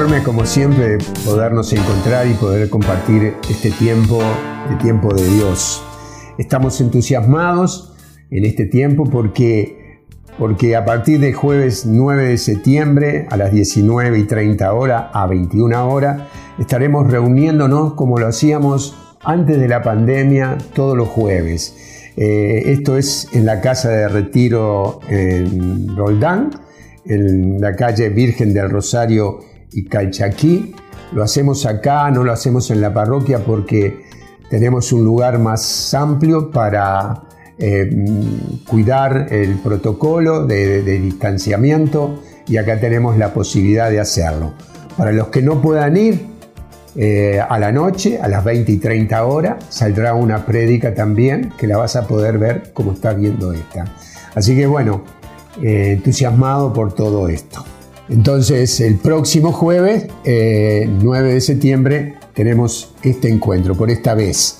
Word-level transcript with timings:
Como 0.00 0.46
siempre, 0.46 0.96
de 0.96 1.04
podernos 1.26 1.74
encontrar 1.74 2.26
y 2.26 2.32
poder 2.32 2.70
compartir 2.70 3.34
este 3.50 3.70
tiempo, 3.70 4.18
este 4.70 4.82
tiempo 4.82 5.14
de 5.14 5.28
Dios. 5.28 5.82
Estamos 6.38 6.80
entusiasmados 6.80 7.92
en 8.30 8.46
este 8.46 8.64
tiempo 8.64 9.04
porque, 9.04 10.00
porque 10.38 10.74
a 10.74 10.86
partir 10.86 11.20
del 11.20 11.34
jueves 11.34 11.84
9 11.84 12.28
de 12.28 12.38
septiembre 12.38 13.26
a 13.28 13.36
las 13.36 13.52
19 13.52 14.18
y 14.18 14.22
30 14.24 14.72
horas 14.72 15.04
a 15.12 15.26
21 15.26 15.90
horas 15.90 16.22
estaremos 16.58 17.10
reuniéndonos 17.10 17.92
como 17.92 18.18
lo 18.18 18.26
hacíamos 18.26 18.96
antes 19.22 19.60
de 19.60 19.68
la 19.68 19.82
pandemia 19.82 20.56
todos 20.72 20.96
los 20.96 21.08
jueves. 21.08 21.76
Eh, 22.16 22.72
esto 22.72 22.96
es 22.96 23.28
en 23.34 23.44
la 23.44 23.60
casa 23.60 23.90
de 23.90 24.08
retiro 24.08 25.00
en 25.10 25.94
Roldán 25.94 26.50
en 27.04 27.60
la 27.60 27.76
calle 27.76 28.08
Virgen 28.08 28.54
del 28.54 28.70
Rosario 28.70 29.49
y 29.72 29.84
Calchaquí. 29.84 30.74
Lo 31.12 31.22
hacemos 31.22 31.66
acá, 31.66 32.10
no 32.10 32.22
lo 32.24 32.32
hacemos 32.32 32.70
en 32.70 32.80
la 32.80 32.92
parroquia 32.92 33.40
porque 33.44 34.06
tenemos 34.48 34.92
un 34.92 35.04
lugar 35.04 35.38
más 35.38 35.94
amplio 35.94 36.50
para 36.50 37.22
eh, 37.58 37.90
cuidar 38.68 39.26
el 39.30 39.56
protocolo 39.58 40.46
de, 40.46 40.82
distanciamiento 40.82 42.22
y 42.46 42.56
acá 42.56 42.80
tenemos 42.80 43.16
la 43.16 43.32
posibilidad 43.32 43.90
de 43.90 44.00
hacerlo. 44.00 44.54
Para 44.96 45.12
los 45.12 45.28
que 45.28 45.42
no 45.42 45.60
puedan 45.60 45.96
ir, 45.96 46.30
eh, 46.96 47.40
a 47.40 47.58
la 47.58 47.70
noche, 47.70 48.18
a 48.20 48.26
las 48.26 48.44
20 48.44 48.72
y 48.72 48.76
30 48.78 49.24
horas, 49.24 49.64
saldrá 49.68 50.14
una 50.14 50.44
prédica 50.44 50.92
también 50.92 51.52
que 51.56 51.68
la 51.68 51.76
vas 51.76 51.94
a 51.94 52.06
poder 52.06 52.38
ver 52.38 52.72
como 52.72 52.92
estás 52.92 53.16
viendo 53.16 53.52
esta. 53.52 53.84
Así 54.34 54.56
que 54.56 54.66
bueno, 54.66 55.04
eh, 55.62 55.92
entusiasmado 55.92 56.72
por 56.72 56.92
todo 56.92 57.28
esto. 57.28 57.64
Entonces, 58.10 58.80
el 58.80 58.96
próximo 58.96 59.52
jueves, 59.52 60.08
9 60.24 60.24
eh, 60.24 60.88
de 61.34 61.40
septiembre, 61.40 62.16
tenemos 62.34 62.92
este 63.02 63.28
encuentro, 63.28 63.76
por 63.76 63.88
esta 63.88 64.14
vez. 64.14 64.56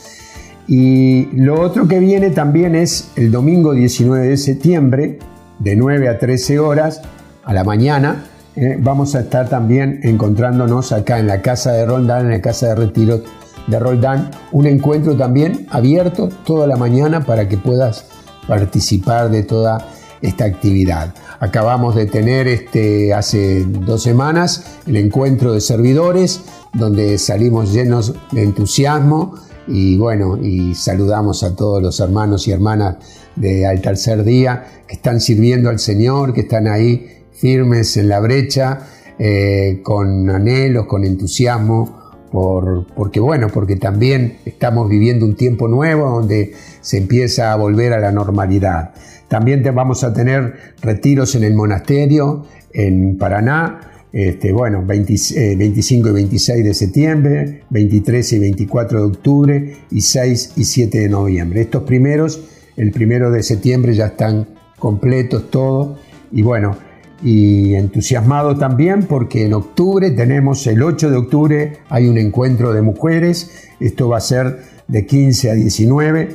Y 0.68 1.24
lo 1.36 1.60
otro 1.60 1.88
que 1.88 1.98
viene 1.98 2.30
también 2.30 2.76
es 2.76 3.10
el 3.16 3.32
domingo 3.32 3.74
19 3.74 4.28
de 4.28 4.36
septiembre, 4.36 5.18
de 5.58 5.74
9 5.74 6.08
a 6.08 6.18
13 6.18 6.60
horas 6.60 7.02
a 7.42 7.52
la 7.52 7.64
mañana. 7.64 8.26
Eh, 8.54 8.76
vamos 8.78 9.16
a 9.16 9.20
estar 9.20 9.48
también 9.48 9.98
encontrándonos 10.04 10.92
acá 10.92 11.18
en 11.18 11.26
la 11.26 11.42
casa 11.42 11.72
de 11.72 11.86
Roldán, 11.86 12.26
en 12.26 12.32
la 12.32 12.40
casa 12.40 12.68
de 12.68 12.74
retiro 12.76 13.20
de 13.66 13.78
Roldán, 13.78 14.30
un 14.52 14.66
encuentro 14.66 15.16
también 15.16 15.66
abierto 15.70 16.28
toda 16.44 16.66
la 16.66 16.76
mañana 16.76 17.24
para 17.24 17.48
que 17.48 17.56
puedas 17.56 18.06
participar 18.46 19.30
de 19.30 19.42
toda 19.42 19.86
esta 20.22 20.44
actividad. 20.44 21.14
Acabamos 21.40 21.94
de 21.94 22.06
tener 22.06 22.48
este, 22.48 23.14
hace 23.14 23.64
dos 23.64 24.02
semanas 24.02 24.78
el 24.86 24.96
encuentro 24.96 25.52
de 25.52 25.60
servidores, 25.60 26.42
donde 26.72 27.18
salimos 27.18 27.72
llenos 27.72 28.14
de 28.32 28.42
entusiasmo 28.42 29.34
y 29.66 29.96
bueno, 29.98 30.38
y 30.42 30.74
saludamos 30.74 31.42
a 31.42 31.54
todos 31.54 31.82
los 31.82 32.00
hermanos 32.00 32.46
y 32.48 32.52
hermanas 32.52 32.96
de 33.36 33.66
al 33.66 33.80
tercer 33.80 34.24
día 34.24 34.66
que 34.86 34.96
están 34.96 35.20
sirviendo 35.20 35.70
al 35.70 35.78
Señor, 35.78 36.32
que 36.34 36.42
están 36.42 36.66
ahí 36.66 37.06
firmes 37.32 37.96
en 37.96 38.08
la 38.08 38.20
brecha, 38.20 38.80
eh, 39.18 39.80
con 39.82 40.28
anhelos, 40.28 40.86
con 40.86 41.04
entusiasmo, 41.04 41.98
por, 42.30 42.86
porque 42.94 43.20
bueno, 43.20 43.48
porque 43.52 43.76
también 43.76 44.38
estamos 44.44 44.88
viviendo 44.88 45.26
un 45.26 45.36
tiempo 45.36 45.68
nuevo 45.68 46.10
donde 46.10 46.52
se 46.80 46.98
empieza 46.98 47.52
a 47.52 47.56
volver 47.56 47.92
a 47.92 47.98
la 47.98 48.12
normalidad. 48.12 48.92
También 49.30 49.62
vamos 49.72 50.02
a 50.02 50.12
tener 50.12 50.74
retiros 50.82 51.36
en 51.36 51.44
el 51.44 51.54
monasterio 51.54 52.46
en 52.72 53.16
Paraná, 53.16 54.08
este, 54.12 54.50
bueno, 54.50 54.82
25 54.84 55.38
eh, 55.38 56.10
y 56.10 56.12
26 56.12 56.64
de 56.64 56.74
septiembre, 56.74 57.62
23 57.70 58.32
y 58.32 58.38
24 58.40 58.98
de 58.98 59.06
octubre 59.06 59.76
y 59.88 60.00
6 60.00 60.54
y 60.56 60.64
7 60.64 60.98
de 60.98 61.08
noviembre. 61.08 61.60
Estos 61.60 61.84
primeros, 61.84 62.42
el 62.76 62.90
primero 62.90 63.30
de 63.30 63.44
septiembre 63.44 63.94
ya 63.94 64.06
están 64.06 64.48
completos 64.80 65.48
todos 65.48 66.00
y 66.32 66.42
bueno, 66.42 66.76
y 67.22 67.74
entusiasmado 67.74 68.56
también 68.56 69.04
porque 69.04 69.46
en 69.46 69.54
octubre 69.54 70.10
tenemos 70.10 70.66
el 70.66 70.82
8 70.82 71.08
de 71.08 71.16
octubre 71.16 71.72
hay 71.88 72.08
un 72.08 72.18
encuentro 72.18 72.72
de 72.72 72.82
mujeres, 72.82 73.68
esto 73.78 74.08
va 74.08 74.16
a 74.16 74.22
ser 74.22 74.58
de 74.88 75.06
15 75.06 75.50
a 75.52 75.54
19 75.54 76.28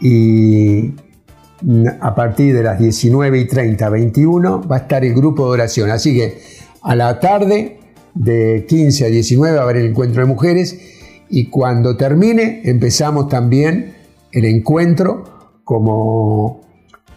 y 0.00 0.92
a 2.00 2.14
partir 2.14 2.54
de 2.54 2.62
las 2.62 2.78
19 2.78 3.38
y 3.38 3.44
30, 3.46 3.88
21, 3.88 4.62
va 4.62 4.76
a 4.76 4.78
estar 4.80 5.04
el 5.04 5.14
grupo 5.14 5.46
de 5.46 5.50
oración. 5.52 5.90
Así 5.90 6.14
que 6.14 6.38
a 6.82 6.94
la 6.94 7.18
tarde, 7.18 7.78
de 8.14 8.64
15 8.68 9.06
a 9.06 9.08
19, 9.08 9.56
va 9.56 9.62
a 9.62 9.64
haber 9.64 9.76
el 9.76 9.86
encuentro 9.86 10.22
de 10.22 10.28
mujeres 10.28 10.78
y 11.28 11.48
cuando 11.48 11.96
termine 11.96 12.62
empezamos 12.64 13.28
también 13.28 13.94
el 14.32 14.44
encuentro 14.44 15.24
como 15.64 16.60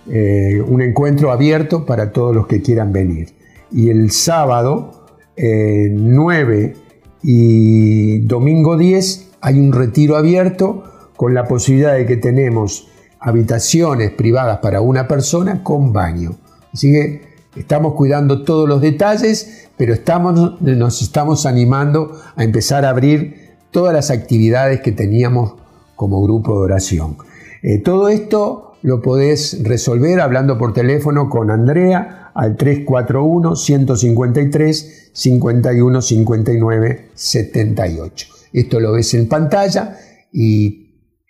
eh, 0.09 0.61
un 0.67 0.81
encuentro 0.81 1.31
abierto 1.31 1.85
para 1.85 2.11
todos 2.11 2.35
los 2.35 2.47
que 2.47 2.61
quieran 2.61 2.91
venir. 2.91 3.29
Y 3.71 3.89
el 3.89 4.11
sábado 4.11 5.05
9 5.37 6.63
eh, 6.63 6.73
y 7.21 8.19
domingo 8.19 8.77
10 8.77 9.31
hay 9.41 9.59
un 9.59 9.71
retiro 9.71 10.17
abierto 10.17 10.83
con 11.15 11.33
la 11.33 11.45
posibilidad 11.45 11.93
de 11.93 12.05
que 12.05 12.17
tenemos 12.17 12.87
habitaciones 13.19 14.11
privadas 14.11 14.59
para 14.59 14.81
una 14.81 15.07
persona 15.07 15.63
con 15.63 15.91
baño. 15.93 16.37
Así 16.73 16.91
que 16.91 17.21
estamos 17.55 17.93
cuidando 17.93 18.43
todos 18.43 18.67
los 18.67 18.81
detalles, 18.81 19.69
pero 19.77 19.93
estamos, 19.93 20.61
nos 20.61 21.01
estamos 21.01 21.45
animando 21.45 22.19
a 22.35 22.43
empezar 22.43 22.85
a 22.85 22.89
abrir 22.89 23.49
todas 23.71 23.93
las 23.93 24.11
actividades 24.11 24.81
que 24.81 24.91
teníamos 24.91 25.53
como 25.95 26.23
grupo 26.23 26.53
de 26.59 26.65
oración. 26.65 27.17
Eh, 27.61 27.79
todo 27.79 28.09
esto 28.09 28.73
lo 28.81 29.01
podés 29.01 29.61
resolver 29.63 30.21
hablando 30.21 30.57
por 30.57 30.73
teléfono 30.73 31.29
con 31.29 31.51
Andrea 31.51 32.31
al 32.33 32.55
341 32.55 33.55
153 33.55 35.11
51 35.11 36.01
59 36.01 37.09
78. 37.13 38.27
Esto 38.53 38.79
lo 38.79 38.93
ves 38.93 39.13
en 39.13 39.27
pantalla 39.27 39.97
y 40.31 40.88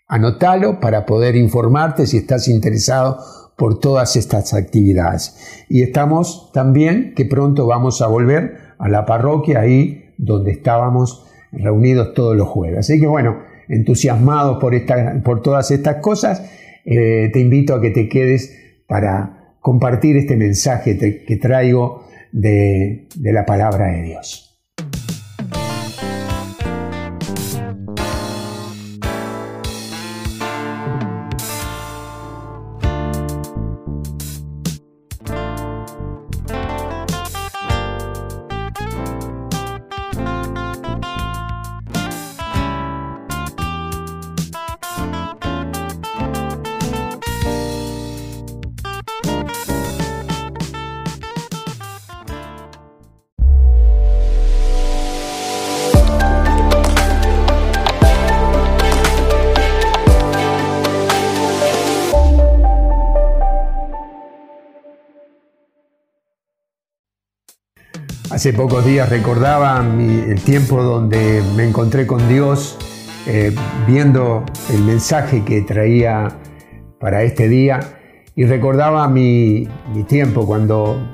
Anótalo 0.10 0.80
para 0.80 1.06
poder 1.06 1.36
informarte 1.36 2.08
si 2.08 2.18
estás 2.18 2.48
interesado 2.48 3.20
por 3.56 3.80
todas 3.80 4.16
estas 4.16 4.56
actividades. 4.56 5.66
Y 5.70 5.84
estamos 5.84 6.52
también 6.52 7.14
que 7.16 7.26
pronto 7.26 7.68
vamos 7.68 8.02
a 8.02 8.08
volver 8.08 8.58
a 8.80 8.90
la 8.90 9.06
parroquia 9.06 9.60
ahí 9.60 10.16
donde 10.18 10.52
estábamos 10.52 11.28
reunidos 11.52 12.16
todos 12.16 12.36
los 12.36 12.48
jueves. 12.48 12.80
Así 12.80 13.00
que 13.00 13.06
bueno, 13.06 13.38
entusiasmados 13.68 14.58
por, 14.60 14.74
por 15.24 15.44
todas 15.44 15.70
estas 15.70 15.98
cosas, 15.98 16.44
eh, 16.86 17.30
te 17.32 17.40
invito 17.40 17.76
a 17.76 17.82
que 17.82 17.92
te 17.92 18.10
quedes 18.10 18.58
para 18.88 19.54
compartir 19.60 20.18
este 20.18 20.36
mensaje 20.36 20.98
que 20.98 21.38
traigo 21.38 22.06
de 22.32 23.08
la 23.14 23.46
palabra 23.46 23.88
de 23.88 24.02
Dios. 24.02 24.49
Hace 68.40 68.54
pocos 68.54 68.86
días 68.86 69.10
recordaba 69.10 69.86
el 70.00 70.40
tiempo 70.40 70.82
donde 70.82 71.44
me 71.58 71.68
encontré 71.68 72.08
con 72.08 72.30
Dios, 72.30 72.78
eh, 73.28 73.54
viendo 73.86 74.46
el 74.74 74.82
mensaje 74.84 75.44
que 75.44 75.60
traía 75.64 76.40
para 77.02 77.24
este 77.24 77.50
día 77.50 77.82
y 78.38 78.46
recordaba 78.46 79.10
mi, 79.10 79.68
tiempo 80.08 80.46
cuando 80.46 81.06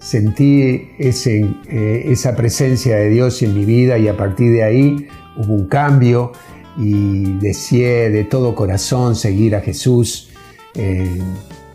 sentí 0.00 0.90
eh, 0.98 2.02
esa 2.06 2.34
presencia 2.34 2.96
de 2.96 3.08
Dios 3.08 3.40
en 3.42 3.54
mi 3.54 3.64
vida 3.64 3.96
y 3.96 4.08
a 4.08 4.16
partir 4.16 4.50
de 4.50 4.64
ahí 4.64 5.06
hubo 5.36 5.54
un 5.54 5.68
cambio 5.68 6.32
y 6.76 7.34
deseé 7.38 8.10
de 8.10 8.24
todo 8.24 8.56
corazón 8.56 9.14
seguir 9.14 9.54
a 9.54 9.60
Jesús. 9.60 10.32
Eh, 10.74 11.22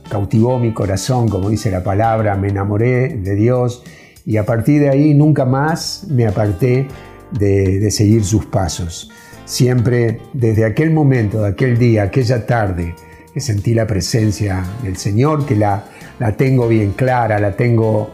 cautivó 0.10 0.60
mi 0.60 0.74
corazón, 0.74 1.30
como 1.30 1.50
dice 1.50 1.72
la 1.72 1.86
palabra, 1.86 2.36
me 2.36 2.50
enamoré 2.50 3.16
de 3.16 3.36
Dios 3.36 3.82
y 4.30 4.38
a 4.38 4.46
partir 4.46 4.82
de 4.82 4.90
ahí 4.90 5.16
nunca 5.16 5.44
más 5.44 6.06
me 6.08 6.28
aparté 6.28 6.88
de, 7.32 7.90
seguir 7.90 8.24
sus 8.24 8.46
pasos. 8.46 9.10
Siempre 9.44 10.22
desde 10.34 10.66
aquel 10.66 10.92
momento, 10.92 11.42
de 11.42 11.48
aquel 11.48 11.80
día, 11.80 12.04
aquella 12.04 12.46
tarde, 12.46 12.94
que 13.34 13.40
sentí 13.40 13.74
la 13.74 13.88
presencia 13.88 14.64
del 14.84 14.98
Señor, 14.98 15.48
que 15.48 15.56
la, 15.56 15.84
la 16.20 16.34
tengo 16.34 16.68
bien 16.68 16.92
clara, 16.92 17.40
la 17.40 17.56
tengo 17.56 18.12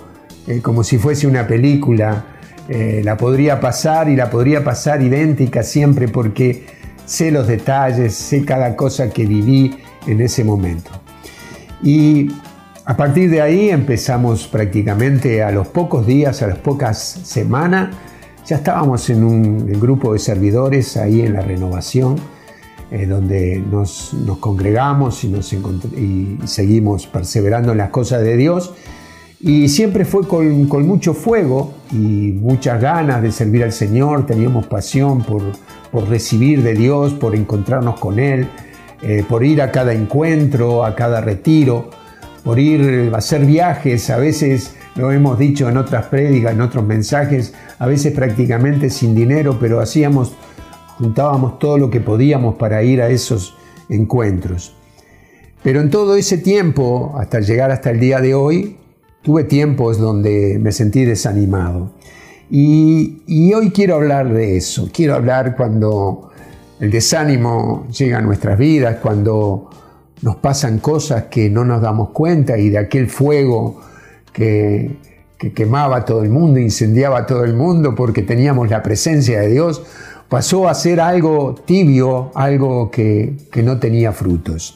eh, 0.47 0.61
como 0.61 0.85
si 0.85 0.97
fuese 0.97 1.27
una 1.27 1.45
película, 1.45 2.23
eh, 2.69 3.01
la 3.03 3.17
podría 3.17 3.59
pasar 3.59 4.07
y 4.07 4.15
la 4.15 4.29
podría 4.29 4.63
pasar 4.63 5.01
idéntica 5.01 5.63
siempre 5.63 6.07
porque 6.07 6.63
sé 7.05 7.29
los 7.29 7.45
detalles, 7.45 8.15
sé 8.15 8.45
cada 8.45 8.77
cosa 8.77 9.09
que 9.09 9.25
viví 9.25 9.79
en 10.07 10.21
ese 10.21 10.45
momento. 10.45 10.91
Y 11.83 12.29
a 12.85 12.95
partir 12.95 13.31
de 13.31 13.41
ahí 13.41 13.69
empezamos 13.69 14.47
prácticamente 14.47 15.41
a 15.41 15.49
los 15.51 15.67
pocos 15.67 16.05
días, 16.05 16.43
a 16.43 16.47
las 16.47 16.59
pocas 16.59 16.99
semanas, 16.99 17.95
ya 18.45 18.57
estábamos 18.57 19.09
en 19.09 19.23
un 19.23 19.79
grupo 19.79 20.13
de 20.13 20.19
servidores 20.19 20.95
ahí 20.95 21.21
en 21.21 21.33
la 21.33 21.41
renovación, 21.41 22.15
eh, 22.91 23.07
donde 23.07 23.57
nos, 23.71 24.15
congregamos 24.39 25.23
y, 25.23 26.37
seguimos 26.45 27.07
perseverando 27.07 27.71
en 27.71 27.79
las 27.79 27.89
cosas 27.89 28.21
de 28.21 28.37
Dios. 28.37 28.75
Y 29.41 29.67
siempre 29.69 30.05
fue 30.05 30.27
con, 30.27 30.87
mucho 30.87 31.15
fuego 31.15 31.73
y 31.91 32.33
muchas 32.39 32.79
ganas 32.79 33.23
de 33.23 33.31
servir 33.31 33.63
al 33.63 33.71
Señor, 33.71 34.27
teníamos 34.27 34.67
pasión 34.67 35.23
por, 35.23 35.41
por 35.91 36.07
recibir 36.07 36.61
de 36.61 36.75
Dios, 36.75 37.13
por 37.13 37.35
encontrarnos 37.35 37.99
con 37.99 38.19
Él, 38.19 38.47
eh, 39.01 39.25
por 39.27 39.43
ir 39.43 39.63
a 39.63 39.71
cada 39.71 39.93
encuentro, 39.93 40.85
a 40.85 40.95
cada 40.95 41.19
retiro, 41.19 41.89
por 42.45 42.59
ir 42.59 43.11
a 43.11 43.17
hacer 43.17 43.43
viajes, 43.43 44.09
a 44.11 44.17
veces 44.17 44.75
lo 44.95 45.11
hemos 45.11 45.39
dicho 45.39 45.67
en 45.67 45.77
otras 45.77 46.05
prédicas, 46.05 46.53
en 46.53 46.61
otros 46.61 46.85
mensajes, 46.85 47.55
a 47.79 47.87
veces 47.87 48.13
prácticamente 48.13 48.91
sin 48.91 49.15
dinero, 49.15 49.57
pero 49.59 49.81
hacíamos, 49.81 50.33
juntábamos 50.99 51.57
todo 51.57 51.79
lo 51.79 51.89
que 51.89 51.99
podíamos 51.99 52.55
para 52.55 52.83
ir 52.83 53.01
a 53.01 53.09
esos 53.09 53.57
encuentros. 53.89 54.75
Pero 55.63 55.81
en 55.81 55.89
todo 55.89 56.15
ese 56.15 56.37
tiempo, 56.37 57.15
hasta 57.19 57.39
llegar 57.39 57.71
hasta 57.71 57.89
el 57.89 57.99
día 57.99 58.21
de 58.21 58.35
hoy, 58.35 58.77
tuve 59.23 59.43
tiempos 59.43 59.97
donde 59.97 60.59
me 60.61 60.71
sentí 60.71 61.03
desanimado. 61.03 61.93
Y, 62.51 63.51
hoy 63.55 63.71
quiero 63.71 63.95
hablar 63.95 64.31
de 64.31 64.55
eso. 64.55 64.87
Quiero 64.93 65.15
hablar 65.15 65.55
cuando 65.57 66.29
el 66.79 66.91
desánimo 66.91 67.87
llega 67.87 68.19
a 68.19 68.21
nuestras 68.21 68.59
vidas, 68.59 68.97
cuando 69.01 69.71
nos 70.21 70.37
pasan 70.37 70.79
cosas 70.79 71.25
que 71.25 71.49
no 71.49 71.65
nos 71.65 71.81
damos 71.81 72.09
cuenta 72.09 72.57
y 72.57 72.69
de 72.69 72.77
aquel 72.77 73.07
fuego 73.09 73.81
que, 74.31 75.03
quemaba 75.53 75.97
a 75.97 76.05
todo 76.05 76.23
el 76.23 76.29
mundo, 76.29 76.59
incendiaba 76.59 77.19
a 77.19 77.25
todo 77.27 77.43
el 77.43 77.53
mundo 77.53 77.93
porque 77.93 78.23
teníamos 78.23 78.69
la 78.69 78.81
presencia 78.81 79.41
de 79.41 79.49
Dios, 79.49 79.83
pasó 80.27 80.67
a 80.67 80.73
ser 80.73 80.99
algo 80.99 81.53
tibio, 81.65 82.31
algo 82.33 82.89
que, 82.89 83.35
no 83.63 83.77
tenía 83.77 84.11
frutos. 84.11 84.75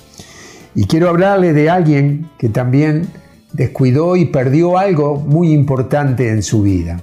Y 0.75 0.86
quiero 0.86 1.09
hablarle 1.09 1.53
de 1.53 1.69
alguien 1.69 2.30
que 2.38 2.50
también 2.50 3.07
descuidó 3.53 4.15
y 4.15 4.25
perdió 4.25 4.77
algo 4.77 5.15
muy 5.15 5.51
importante 5.51 6.30
en 6.30 6.44
su 6.44 6.62
vida. 6.62 7.01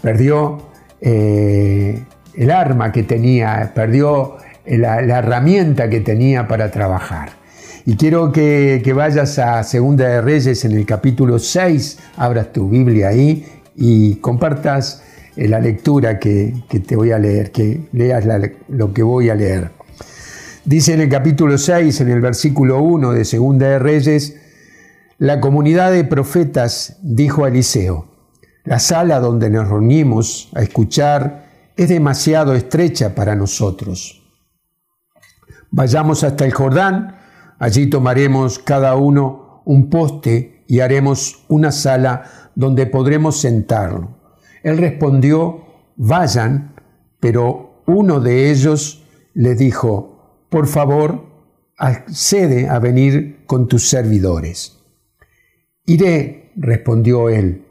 Perdió 0.00 0.58
eh, 1.00 2.04
el 2.36 2.50
arma 2.52 2.92
que 2.92 3.02
tenía, 3.02 3.72
perdió 3.74 4.36
la, 4.76 5.18
herramienta 5.18 5.88
que 5.88 6.00
tenía 6.00 6.46
para 6.46 6.70
trabajar. 6.70 7.37
Y 7.86 7.96
quiero 7.96 8.32
que, 8.32 8.92
vayas 8.94 9.38
a 9.38 9.62
Segunda 9.62 10.08
de 10.08 10.20
Reyes 10.20 10.64
en 10.64 10.72
el 10.72 10.84
capítulo 10.84 11.38
6, 11.38 11.98
abras 12.16 12.52
tu 12.52 12.68
Biblia 12.68 13.08
ahí 13.08 13.46
y 13.76 14.16
compartas 14.16 15.02
eh, 15.36 15.48
la 15.48 15.60
lectura 15.60 16.18
que, 16.18 16.54
te 16.86 16.96
voy 16.96 17.12
a 17.12 17.18
leer, 17.18 17.50
que 17.50 17.88
leas 17.92 18.24
lo 18.68 18.92
que 18.92 19.02
voy 19.02 19.30
a 19.30 19.34
leer. 19.34 19.70
Dice 20.64 20.94
en 20.94 21.00
el 21.00 21.08
capítulo 21.08 21.56
6, 21.56 22.00
en 22.02 22.10
el 22.10 22.20
versículo 22.20 22.82
1 22.82 23.12
de 23.12 23.24
Segunda 23.24 23.68
de 23.68 23.78
Reyes, 23.78 24.36
la 25.18 25.40
comunidad 25.40 25.90
de 25.92 26.04
profetas 26.04 26.98
dijo 27.02 27.44
a 27.44 27.48
Eliseo, 27.48 28.06
la 28.64 28.78
sala 28.78 29.18
donde 29.18 29.48
nos 29.48 29.68
reunimos 29.68 30.50
a 30.54 30.62
escuchar 30.62 31.48
es 31.76 31.88
demasiado 31.88 32.54
estrecha 32.54 33.14
para 33.14 33.34
nosotros. 33.34 34.22
Vayamos 35.70 36.24
hasta 36.24 36.44
el 36.44 36.52
Jordán, 36.52 37.17
allí 37.58 37.88
tomaremos 37.88 38.58
cada 38.58 38.96
uno 38.96 39.62
un 39.64 39.90
poste 39.90 40.64
y 40.66 40.80
haremos 40.80 41.44
una 41.48 41.72
sala 41.72 42.50
donde 42.54 42.86
podremos 42.86 43.40
sentarlo. 43.40 44.16
Él 44.62 44.78
respondió, 44.78 45.64
vayan, 45.96 46.74
pero 47.20 47.82
uno 47.86 48.20
de 48.20 48.50
ellos 48.50 49.04
le 49.34 49.54
dijo, 49.54 50.46
por 50.50 50.66
favor, 50.66 51.26
accede 51.76 52.68
a 52.68 52.78
venir 52.78 53.44
con 53.46 53.68
tus 53.68 53.88
servidores. 53.88 54.78
Iré, 55.84 56.52
respondió 56.56 57.28
él, 57.28 57.66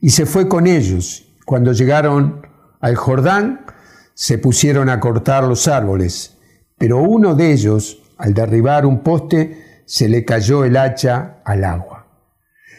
y 0.00 0.10
se 0.10 0.26
fue 0.26 0.48
con 0.48 0.66
ellos. 0.66 1.28
Cuando 1.44 1.72
llegaron 1.72 2.46
al 2.80 2.96
Jordán, 2.96 3.66
se 4.14 4.38
pusieron 4.38 4.88
a 4.88 5.00
cortar 5.00 5.44
los 5.44 5.68
árboles, 5.68 6.38
pero 6.78 7.02
uno 7.02 7.34
de 7.34 7.52
ellos, 7.52 8.01
al 8.22 8.34
derribar 8.34 8.86
un 8.86 9.00
poste, 9.00 9.82
se 9.84 10.08
le 10.08 10.24
cayó 10.24 10.64
el 10.64 10.76
hacha 10.76 11.40
al 11.44 11.64
agua. 11.64 12.06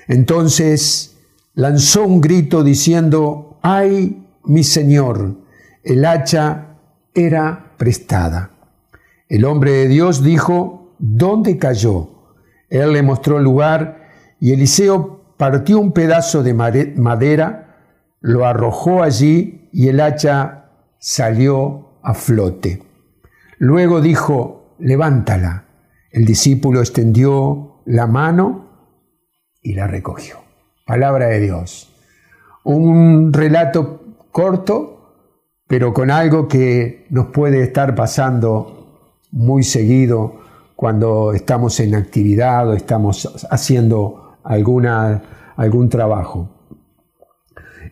Entonces 0.08 1.18
lanzó 1.54 2.06
un 2.06 2.22
grito 2.22 2.64
diciendo, 2.64 3.60
¡ay, 3.62 4.26
mi 4.46 4.64
señor! 4.64 5.36
El 5.84 6.06
hacha 6.06 6.78
era 7.14 7.74
prestada. 7.76 8.52
El 9.28 9.44
hombre 9.44 9.74
de 9.74 9.88
Dios 9.90 10.24
dijo, 10.24 10.96
¿dónde 10.98 11.58
cayó? 11.58 12.08
Él 12.70 12.94
le 12.94 13.04
mostró 13.04 13.38
el 13.38 13.44
lugar 13.44 14.12
y 14.40 14.54
Eliseo 14.54 15.36
partió 15.36 15.78
un 15.78 15.92
pedazo 15.92 16.42
de 16.42 16.54
madera, 16.54 17.82
lo 18.22 18.46
arrojó 18.46 19.04
allí 19.04 19.68
y 19.74 19.90
el 19.90 20.00
hacha 20.00 20.70
salió 21.00 22.00
a 22.02 22.14
flote. 22.14 22.82
Luego 23.58 24.00
dijo, 24.00 24.63
levántala. 24.80 25.66
El 26.12 26.26
discípulo 26.26 26.80
extendió 26.80 27.82
la 27.86 28.08
mano 28.08 28.70
y 29.62 29.74
la 29.74 29.88
recogió. 29.88 30.38
Palabra 30.86 31.28
de 31.28 31.40
Dios. 31.40 31.90
Un 32.64 33.34
relato 33.34 34.02
corto, 34.32 35.16
pero 35.68 35.94
con 35.94 36.12
algo 36.12 36.48
que 36.48 37.06
nos 37.10 37.28
puede 37.28 37.64
estar 37.64 37.96
pasando 37.96 39.20
muy 39.32 39.64
seguido 39.64 40.42
cuando 40.76 41.34
estamos 41.34 41.80
en 41.80 41.96
actividad 41.96 42.70
o 42.70 42.74
estamos 42.74 43.48
haciendo 43.50 44.38
alguna, 44.44 45.24
algún 45.56 45.90
trabajo. 45.90 46.50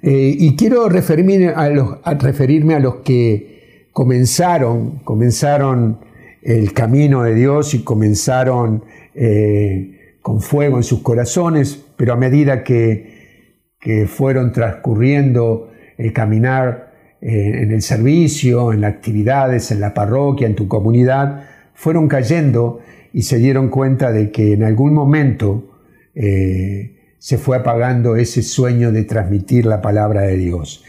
Eh, 0.02 0.36
y 0.38 0.56
quiero 0.56 0.90
referirme 0.90 1.50
a, 1.50 1.70
los, 1.70 2.00
referirme 2.20 2.76
a 2.76 2.80
los 2.80 2.96
que 2.98 3.90
comenzaron, 3.94 5.00
comenzaron 5.04 6.00
el 6.42 6.74
camino 6.74 7.24
de 7.24 7.36
Dios 7.36 7.74
y 7.74 7.84
comenzaron 7.84 8.84
eh, 9.14 10.16
con 10.22 10.42
fuego 10.42 10.78
en 10.78 10.84
sus 10.84 11.02
corazones, 11.02 11.84
pero 11.96 12.14
a 12.14 12.16
medida 12.16 12.64
que, 12.64 13.68
que 13.80 14.08
fueron 14.08 14.52
transcurriendo 14.52 15.72
el 15.98 16.14
caminar 16.14 16.94
eh, 17.22 17.62
en 17.62 17.72
el 17.72 17.82
servicio, 17.82 18.74
en 18.74 18.82
las 18.82 18.94
actividades, 18.94 19.72
en 19.72 19.80
la 19.80 19.94
parroquia, 19.94 20.48
en 20.48 20.56
tu 20.56 20.68
comunidad, 20.68 21.48
fueron 21.74 22.08
cayendo 22.08 22.80
y 23.14 23.24
se 23.24 23.38
dieron 23.38 23.70
cuenta 23.70 24.12
de 24.12 24.32
que 24.32 24.54
en 24.54 24.64
algún 24.64 24.94
momento 24.94 25.80
eh, 26.16 27.16
se 27.20 27.38
fue 27.38 27.58
apagando 27.58 28.16
ese 28.16 28.42
sueño 28.42 28.92
de 28.92 29.04
transmitir 29.04 29.66
la 29.66 29.82
palabra 29.82 30.22
de 30.22 30.38
Dios, 30.38 30.84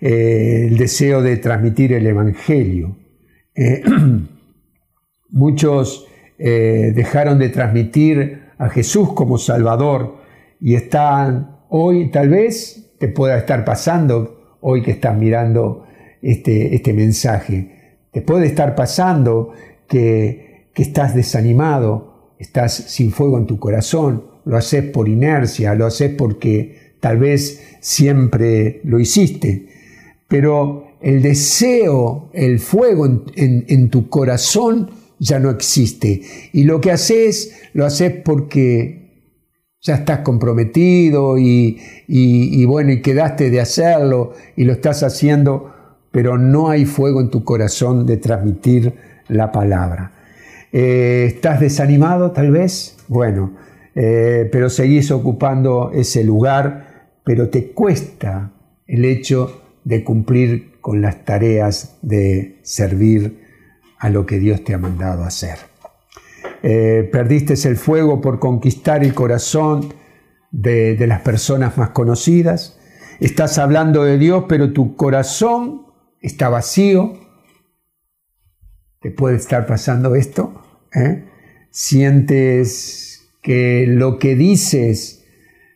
el 0.00 0.76
deseo 0.76 1.22
de 1.22 1.36
transmitir 1.38 1.92
el 1.92 2.06
Evangelio. 2.06 2.96
Eh, 5.30 5.36
muchos 5.36 6.06
dejaron 6.38 7.38
de 7.38 7.50
transmitir 7.50 8.44
a 8.58 8.68
Jesús 8.70 9.12
como 9.12 9.36
Salvador 9.36 10.16
y 10.60 10.74
están 10.74 11.58
hoy, 11.68 12.10
tal 12.10 12.30
vez 12.30 12.92
te 12.98 13.08
pueda 13.08 13.38
estar 13.38 13.64
pasando, 13.64 14.56
hoy 14.60 14.82
que 14.82 14.92
estás 14.92 15.16
mirando 15.16 15.84
este, 16.22 16.74
este 16.74 16.92
mensaje, 16.92 17.98
te 18.10 18.22
puede 18.22 18.46
estar 18.46 18.74
pasando 18.74 19.52
que, 19.86 20.68
que 20.74 20.82
estás 20.82 21.14
desanimado, 21.14 22.32
estás 22.38 22.72
sin 22.72 23.12
fuego 23.12 23.38
en 23.38 23.46
tu 23.46 23.58
corazón, 23.58 24.24
lo 24.44 24.56
haces 24.56 24.84
por 24.84 25.08
inercia, 25.08 25.74
lo 25.74 25.86
haces 25.86 26.14
porque 26.16 26.94
tal 27.00 27.18
vez 27.18 27.76
siempre 27.80 28.80
lo 28.84 28.98
hiciste, 28.98 29.68
pero 30.28 30.90
el 31.00 31.22
deseo, 31.22 32.28
el 32.32 32.58
fuego 32.58 33.06
en, 33.34 33.90
tu 33.90 34.08
corazón 34.08 34.90
ya 35.20 35.38
no 35.38 35.50
existe. 35.50 36.22
Y 36.52 36.64
lo 36.64 36.80
que 36.80 36.90
haces, 36.90 37.60
lo 37.74 37.84
haces 37.84 38.12
porque 38.24 39.00
ya 39.82 39.94
estás 39.94 40.20
comprometido 40.20 41.38
y, 41.38 41.78
y, 42.08 42.64
bueno, 42.64 42.92
y 42.92 43.02
quedaste 43.02 43.50
de 43.50 43.60
hacerlo 43.60 44.32
y 44.56 44.64
lo 44.64 44.72
estás 44.72 45.02
haciendo, 45.02 45.72
pero 46.10 46.36
no 46.36 46.70
hay 46.70 46.86
fuego 46.86 47.20
en 47.20 47.30
tu 47.30 47.44
corazón 47.44 48.06
de 48.06 48.16
transmitir 48.16 48.94
la 49.28 49.52
palabra. 49.52 50.12
Eh, 50.72 51.24
¿Estás 51.28 51.60
desanimado 51.60 52.32
tal 52.32 52.50
vez? 52.50 52.96
Bueno, 53.08 53.52
eh, 53.94 54.48
pero 54.50 54.70
seguís 54.70 55.10
ocupando 55.10 55.92
ese 55.94 56.24
lugar, 56.24 57.10
pero 57.24 57.48
te 57.48 57.72
cuesta 57.72 58.52
el 58.86 59.04
hecho 59.04 59.62
de 59.84 60.02
cumplir 60.04 60.72
con 60.80 61.00
las 61.00 61.24
tareas 61.24 61.96
de 62.02 62.58
servir 62.62 63.49
a 64.00 64.08
lo 64.08 64.26
que 64.26 64.38
Dios 64.38 64.64
te 64.64 64.74
ha 64.74 64.78
mandado 64.78 65.24
hacer. 65.24 65.58
Eh, 66.62 67.08
perdiste 67.12 67.54
el 67.68 67.76
fuego 67.76 68.20
por 68.20 68.38
conquistar 68.38 69.04
el 69.04 69.14
corazón 69.14 69.94
de, 70.50 70.96
las 71.06 71.20
personas 71.20 71.78
más 71.78 71.90
conocidas, 71.90 72.78
estás 73.20 73.58
hablando 73.58 74.02
de 74.02 74.18
Dios, 74.18 74.44
pero 74.48 74.72
tu 74.72 74.96
corazón 74.96 75.86
está 76.20 76.48
vacío. 76.48 77.12
¿Te 79.00 79.10
puede 79.10 79.36
estar 79.36 79.66
pasando 79.66 80.14
esto? 80.14 80.62
¿Eh? 80.94 81.26
Sientes 81.70 83.30
que 83.42 83.86
lo 83.86 84.18
que 84.18 84.34
dices 84.34 85.24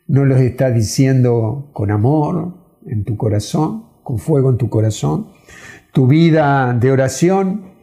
no 0.07 0.25
lo 0.25 0.37
estás 0.37 0.75
diciendo 0.75 1.71
con 1.73 1.91
amor 1.91 2.55
en 2.87 3.05
tu 3.05 3.17
corazón, 3.17 3.85
con 4.03 4.19
fuego 4.19 4.51
en 4.51 4.59
tu 4.59 4.69
corazón. 4.69 5.29
Tu 5.93 6.07
vida 6.07 6.75
de 6.75 6.91
oración 6.91 7.74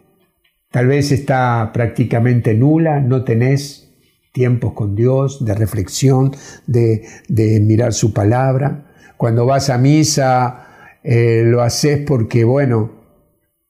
Tal 0.72 0.88
vez 0.88 1.12
está 1.12 1.72
prácticamente 1.74 2.54
nula, 2.54 3.02
no 3.02 3.26
tenés 3.26 3.92
tiempos 4.32 4.72
con 4.74 4.96
Dios, 4.96 5.44
de 5.44 5.54
reflexión, 5.54 6.32
de, 6.66 7.60
mirar 7.62 7.94
su 7.94 8.14
palabra. 8.14 8.94
Cuando 9.18 9.46
vas 9.46 9.70
a 9.70 9.78
misa, 9.78 11.00
eh, 11.04 11.44
lo 11.46 11.62
haces 11.62 12.00
porque, 12.08 12.46
bueno, 12.46 12.92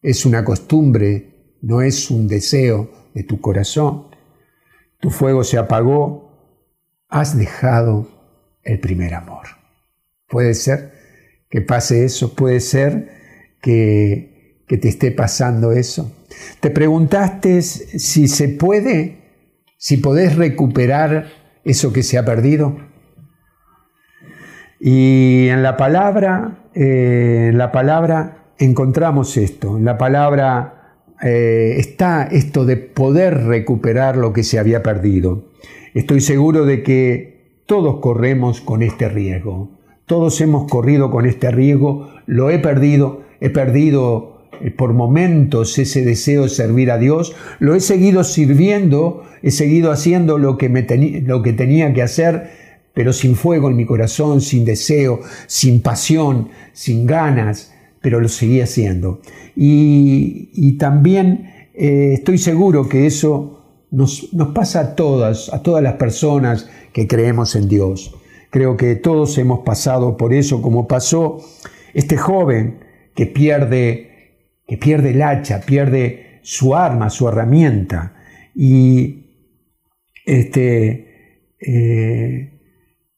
es 0.03 0.27
una 0.27 0.45
costumbre, 0.45 1.57
no 1.61 1.81
es 1.81 2.11
un 2.11 2.27
deseo 2.27 2.91
de 3.15 3.23
tu 3.23 3.41
corazón. 3.41 4.07
Tu 4.99 5.09
fuego 5.09 5.43
se 5.43 5.57
apagó, 5.57 6.31
has 7.09 7.35
dejado 7.35 8.07
el 8.63 8.79
primer 8.79 9.15
amor. 9.15 9.47
Puede 10.29 10.53
ser 10.53 10.93
que 11.49 11.61
pase 11.61 12.05
eso, 12.05 12.35
puede 12.35 12.59
ser 12.59 13.09
que, 13.59 14.63
que 14.67 14.77
te 14.77 14.87
esté 14.87 15.11
pasando 15.11 15.71
eso. 15.71 16.15
¿Te 16.59 16.69
preguntaste 16.69 17.61
si 17.61 18.27
se 18.27 18.49
puede, 18.49 19.21
si 19.77 19.97
podés 19.97 20.35
recuperar 20.35 21.27
eso 21.63 21.91
que 21.93 22.03
se 22.03 22.17
ha 22.17 22.25
perdido? 22.25 22.77
Y 24.79 25.47
en 25.49 25.61
la 25.61 25.77
palabra, 25.77 26.69
eh, 26.73 27.49
en 27.51 27.57
la 27.57 27.71
palabra 27.71 28.53
encontramos 28.57 29.37
esto. 29.37 29.77
En 29.77 29.85
la 29.85 29.97
palabra 29.97 31.05
eh, 31.21 31.75
está 31.77 32.23
esto 32.23 32.65
de 32.65 32.77
poder 32.77 33.45
recuperar 33.45 34.17
lo 34.17 34.33
que 34.33 34.43
se 34.43 34.57
había 34.57 34.81
perdido. 34.81 35.51
Estoy 35.93 36.21
seguro 36.21 36.65
de 36.65 36.81
que 36.83 37.63
todos 37.67 37.99
corremos 37.99 38.61
con 38.61 38.81
este 38.81 39.07
riesgo. 39.07 39.71
Todos 40.05 40.41
hemos 40.41 40.69
corrido 40.69 41.11
con 41.11 41.25
este 41.25 41.51
riesgo. 41.51 42.09
Lo 42.25 42.49
he 42.49 42.59
perdido. 42.59 43.21
He 43.39 43.49
perdido 43.49 44.30
por 44.69 44.93
momentos 44.93 45.77
ese 45.79 46.05
deseo 46.05 46.43
de 46.43 46.49
servir 46.49 46.91
a 46.91 46.97
Dios, 46.97 47.35
lo 47.59 47.75
he 47.75 47.79
seguido 47.79 48.23
sirviendo, 48.23 49.23
he 49.41 49.51
seguido 49.51 49.91
haciendo 49.91 50.37
lo 50.37 50.57
que, 50.57 50.69
me 50.69 50.85
lo 51.25 51.41
que 51.41 51.53
tenía 51.53 51.93
que 51.93 52.01
hacer, 52.01 52.51
pero 52.93 53.13
sin 53.13 53.35
fuego 53.35 53.69
en 53.69 53.75
mi 53.75 53.85
corazón, 53.85 54.41
sin 54.41 54.65
deseo, 54.65 55.21
sin 55.47 55.81
pasión, 55.81 56.49
sin 56.73 57.05
ganas, 57.05 57.73
pero 58.01 58.19
lo 58.19 58.27
seguí 58.27 58.61
haciendo. 58.61 59.21
Y, 59.55 60.77
también 60.77 61.69
eh, 61.73 62.13
estoy 62.13 62.37
seguro 62.37 62.89
que 62.89 63.05
eso 63.05 63.85
nos, 63.91 64.33
nos 64.33 64.49
pasa 64.49 64.79
a 64.79 64.95
todas, 64.95 65.53
a 65.53 65.61
todas 65.61 65.83
las 65.83 65.93
personas 65.93 66.69
que 66.93 67.07
creemos 67.07 67.55
en 67.55 67.67
Dios. 67.67 68.15
Creo 68.49 68.75
que 68.75 68.95
todos 68.95 69.37
hemos 69.37 69.59
pasado 69.59 70.17
por 70.17 70.33
eso, 70.33 70.61
como 70.61 70.87
pasó 70.87 71.37
este 71.93 72.17
joven 72.17 72.79
que 73.15 73.25
pierde 73.25 74.10
que 74.71 74.77
pierde 74.77 75.09
el 75.09 75.21
hacha, 75.21 75.59
pierde 75.59 76.39
su 76.43 76.77
arma, 76.77 77.09
su 77.09 77.27
herramienta. 77.27 78.13
Y, 78.55 79.25
este, 80.25 81.49
eh, 81.59 82.61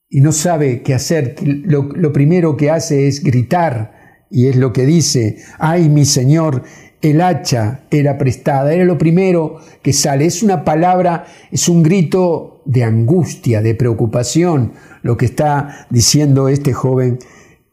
y 0.09 0.21
no 0.21 0.31
sabe 0.31 0.81
qué 0.81 0.95
hacer. 0.95 1.35
Lo, 1.43 1.83
lo 1.83 2.11
primero 2.11 2.57
que 2.57 2.71
hace 2.71 3.07
es 3.07 3.23
gritar, 3.23 4.25
y 4.31 4.47
es 4.47 4.55
lo 4.55 4.73
que 4.73 4.87
dice, 4.87 5.43
ay 5.59 5.89
mi 5.89 6.05
Señor, 6.05 6.63
el 7.03 7.21
hacha 7.21 7.81
era 7.91 8.17
prestada, 8.17 8.73
era 8.73 8.83
lo 8.83 8.97
primero 8.97 9.59
que 9.83 9.93
sale. 9.93 10.25
Es 10.25 10.41
una 10.41 10.63
palabra, 10.63 11.27
es 11.51 11.69
un 11.69 11.83
grito 11.83 12.63
de 12.65 12.83
angustia, 12.83 13.61
de 13.61 13.75
preocupación, 13.75 14.73
lo 15.03 15.17
que 15.17 15.25
está 15.25 15.85
diciendo 15.91 16.49
este 16.49 16.73
joven 16.73 17.19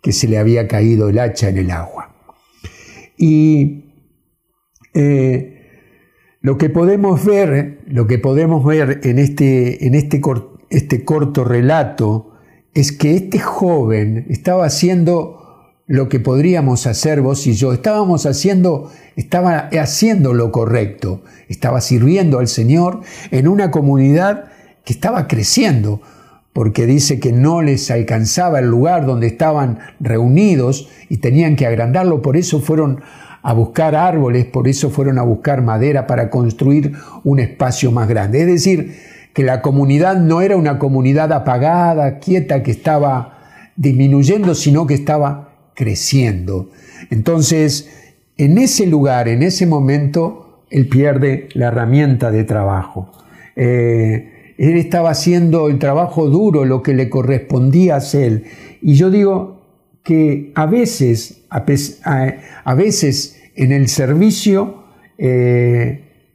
que 0.02 0.12
se 0.12 0.28
le 0.28 0.36
había 0.36 0.68
caído 0.68 1.08
el 1.08 1.18
hacha 1.18 1.48
en 1.48 1.56
el 1.56 1.70
agua. 1.70 2.09
Y 3.22 3.84
eh, 4.94 5.60
lo 6.40 6.56
que 6.56 6.70
podemos 6.70 7.22
ver, 7.22 7.80
lo 7.86 8.06
que 8.06 8.18
podemos 8.18 8.64
ver 8.64 9.02
en 9.04 9.18
este, 9.18 9.86
en 9.86 9.94
este, 9.94 10.22
este 10.70 11.04
corto 11.04 11.44
relato 11.44 12.32
es 12.72 12.92
que 12.92 13.14
este 13.16 13.38
joven 13.38 14.24
estaba 14.30 14.64
haciendo 14.64 15.74
lo 15.86 16.08
que 16.08 16.18
podríamos 16.18 16.86
hacer 16.86 17.20
vos 17.20 17.46
y 17.46 17.52
yo. 17.52 17.74
Estábamos 17.74 18.24
haciendo, 18.24 18.90
estaba 19.16 19.68
haciendo 19.68 20.32
lo 20.32 20.50
correcto. 20.50 21.20
Estaba 21.48 21.82
sirviendo 21.82 22.38
al 22.38 22.48
Señor 22.48 23.00
en 23.30 23.48
una 23.48 23.70
comunidad 23.70 24.46
que 24.82 24.94
estaba 24.94 25.28
creciendo, 25.28 26.00
porque 26.52 26.86
dice 26.86 27.20
que 27.20 27.32
no 27.32 27.62
les 27.62 27.90
alcanzaba 27.90 28.58
el 28.58 28.66
lugar 28.66 29.06
donde 29.06 29.28
estaban 29.28 29.78
reunidos 30.00 30.88
y 31.08 31.18
tenían 31.18 31.56
que 31.56 31.66
agrandarlo, 31.66 32.22
por 32.22 32.36
eso 32.36 32.60
fueron 32.60 33.02
a 33.42 33.52
buscar 33.52 33.94
árboles, 33.94 34.44
por 34.46 34.68
eso 34.68 34.90
fueron 34.90 35.18
a 35.18 35.22
buscar 35.22 35.62
madera 35.62 36.06
para 36.06 36.28
construir 36.28 36.92
un 37.24 37.38
espacio 37.38 37.90
más 37.90 38.08
grande. 38.08 38.40
Es 38.40 38.46
decir, 38.46 38.96
que 39.32 39.42
la 39.44 39.62
comunidad 39.62 40.16
no 40.18 40.40
era 40.42 40.56
una 40.56 40.78
comunidad 40.78 41.32
apagada, 41.32 42.18
quieta, 42.18 42.62
que 42.62 42.70
estaba 42.70 43.38
disminuyendo, 43.76 44.54
sino 44.54 44.86
que 44.86 44.94
estaba 44.94 45.54
creciendo. 45.74 46.70
Entonces, 47.10 47.88
en 48.36 48.58
ese 48.58 48.86
lugar, 48.86 49.28
en 49.28 49.42
ese 49.42 49.66
momento, 49.66 50.64
él 50.70 50.88
pierde 50.88 51.48
la 51.54 51.68
herramienta 51.68 52.30
de 52.30 52.44
trabajo. 52.44 53.12
Eh, 53.56 54.39
él 54.68 54.76
estaba 54.76 55.08
haciendo 55.08 55.70
el 55.70 55.78
trabajo 55.78 56.28
duro, 56.28 56.66
lo 56.66 56.82
que 56.82 56.92
le 56.92 57.08
correspondía 57.08 57.96
hacer. 57.96 58.44
Y 58.82 58.92
yo 58.92 59.10
digo 59.10 59.62
que 60.04 60.52
a 60.54 60.66
veces, 60.66 61.46
a, 61.48 62.74
veces 62.74 63.40
en 63.56 63.72
el 63.72 63.88
servicio 63.88 64.84
eh, 65.16 66.34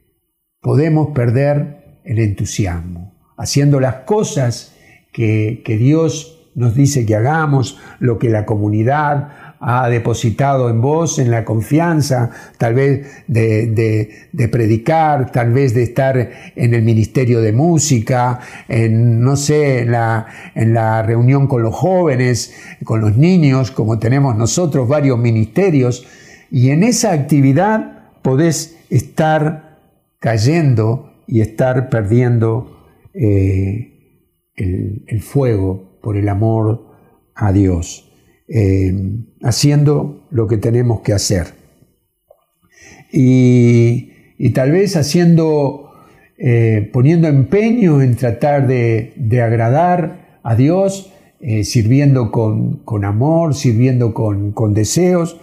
podemos 0.60 1.10
perder 1.14 2.00
el 2.04 2.18
entusiasmo, 2.18 3.14
haciendo 3.36 3.78
las 3.78 3.94
cosas 4.06 4.74
que, 5.12 5.62
que 5.64 5.76
Dios 5.76 6.50
nos 6.56 6.74
dice 6.74 7.06
que 7.06 7.14
hagamos, 7.14 7.78
lo 8.00 8.18
que 8.18 8.28
la 8.28 8.44
comunidad, 8.44 9.45
ha 9.60 9.88
depositado 9.88 10.68
en 10.68 10.80
vos, 10.80 11.18
en 11.18 11.30
la 11.30 11.44
confianza, 11.44 12.30
tal 12.58 12.74
vez 12.74 13.24
de, 13.26 14.48
predicar, 14.50 15.32
tal 15.32 15.52
vez 15.52 15.74
de 15.74 15.82
estar 15.82 16.30
en 16.54 16.74
el 16.74 16.82
ministerio 16.82 17.40
de 17.40 17.52
música, 17.52 18.40
en, 18.68 19.20
no 19.20 19.36
sé, 19.36 19.80
en 19.80 19.92
la, 19.92 21.02
reunión 21.06 21.46
con 21.46 21.62
los 21.62 21.74
jóvenes, 21.74 22.54
con 22.84 23.00
los 23.00 23.16
niños, 23.16 23.70
como 23.70 23.98
tenemos 23.98 24.36
nosotros 24.36 24.88
varios 24.88 25.18
ministerios, 25.18 26.06
y 26.50 26.70
en 26.70 26.84
esa 26.84 27.12
actividad 27.12 28.10
podés 28.22 28.76
estar 28.90 29.78
cayendo 30.18 31.12
y 31.26 31.40
estar 31.40 31.88
perdiendo 31.88 32.86
eh, 33.14 33.92
el 34.54 35.20
fuego 35.22 35.98
por 36.02 36.16
el 36.16 36.28
amor 36.28 36.86
a 37.34 37.52
Dios. 37.52 38.05
Eh, 38.48 38.94
haciendo 39.42 40.24
lo 40.30 40.46
que 40.46 40.56
tenemos 40.56 41.00
que 41.00 41.12
hacer. 41.12 41.48
Y, 43.12 44.12
tal 44.54 44.70
vez 44.70 44.96
haciendo, 44.96 45.90
eh, 46.38 46.88
poniendo 46.92 47.26
empeño 47.26 48.02
en 48.02 48.14
tratar 48.14 48.68
de, 48.68 49.14
agradar 49.42 50.38
a 50.44 50.54
Dios, 50.54 51.12
eh, 51.40 51.64
sirviendo 51.64 52.30
con, 52.30 53.04
amor, 53.04 53.54
sirviendo 53.54 54.14
con, 54.14 54.74
deseos, 54.74 55.40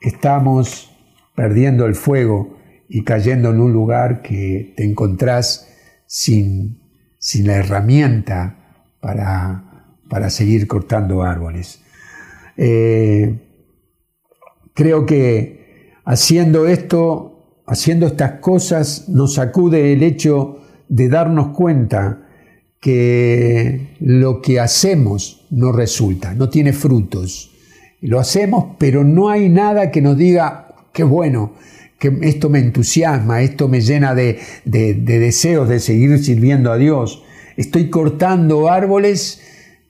estamos 0.00 0.90
perdiendo 1.34 1.86
el 1.86 1.94
fuego 1.94 2.58
y 2.88 3.04
cayendo 3.04 3.50
en 3.50 3.60
un 3.60 3.72
lugar 3.72 4.20
que 4.20 4.74
te 4.76 4.84
encontrás 4.84 5.68
sin, 6.06 6.78
sin 7.18 7.46
la 7.46 7.56
herramienta 7.56 8.56
para, 9.00 9.86
para 10.10 10.28
seguir 10.28 10.66
cortando 10.66 11.22
árboles. 11.22 11.83
Eh, 12.56 13.38
creo 14.74 15.06
que 15.06 15.92
haciendo 16.04 16.66
esto, 16.66 17.62
haciendo 17.66 18.06
estas 18.06 18.40
cosas, 18.40 19.08
nos 19.08 19.34
sacude 19.34 19.92
el 19.92 20.02
hecho 20.02 20.60
de 20.88 21.08
darnos 21.08 21.48
cuenta 21.48 22.20
que 22.80 23.96
lo 24.00 24.42
que 24.42 24.60
hacemos 24.60 25.46
no 25.50 25.72
resulta, 25.72 26.34
no 26.34 26.50
tiene 26.50 26.72
frutos. 26.72 27.50
Lo 28.02 28.20
hacemos, 28.20 28.76
pero 28.78 29.04
no 29.04 29.30
hay 29.30 29.48
nada 29.48 29.90
que 29.90 30.02
nos 30.02 30.18
diga, 30.18 30.74
qué 30.92 31.02
bueno, 31.02 31.54
que 31.98 32.18
esto 32.20 32.50
me 32.50 32.58
entusiasma, 32.58 33.40
esto 33.40 33.68
me 33.68 33.80
llena 33.80 34.14
de, 34.14 34.38
de, 34.66 34.94
deseos 34.94 35.68
de 35.70 35.80
seguir 35.80 36.22
sirviendo 36.22 36.70
a 36.70 36.76
Dios. 36.76 37.22
Estoy 37.56 37.88
cortando 37.88 38.68
árboles, 38.68 39.40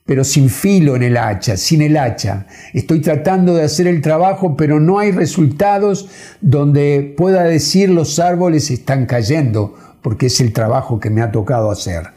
pero 0.07 0.23
sin 0.23 0.51
filo 0.51 0.97
en 0.97 1.03
el 1.03 1.17
hacha, 1.17 1.57
sin 1.57 1.81
el 1.81 1.97
hacha. 1.97 2.47
Estoy 2.75 3.01
tratando 3.01 3.55
de 3.55 3.63
hacer 3.63 3.87
el 3.87 4.03
trabajo, 4.03 4.57
pero 4.57 4.79
no 4.79 4.99
hay 4.99 5.13
resultados 5.13 6.09
donde 6.41 7.15
pueda 7.17 7.45
decir 7.45 7.89
los 7.89 8.19
árboles 8.19 8.71
están 8.71 9.07
cayendo, 9.07 9.75
porque 10.03 10.27
es 10.27 10.41
el 10.41 10.53
trabajo 10.53 11.01
que 11.01 11.11
me 11.11 11.23
ha 11.23 11.33
tocado 11.33 11.71
hacer. 11.71 12.09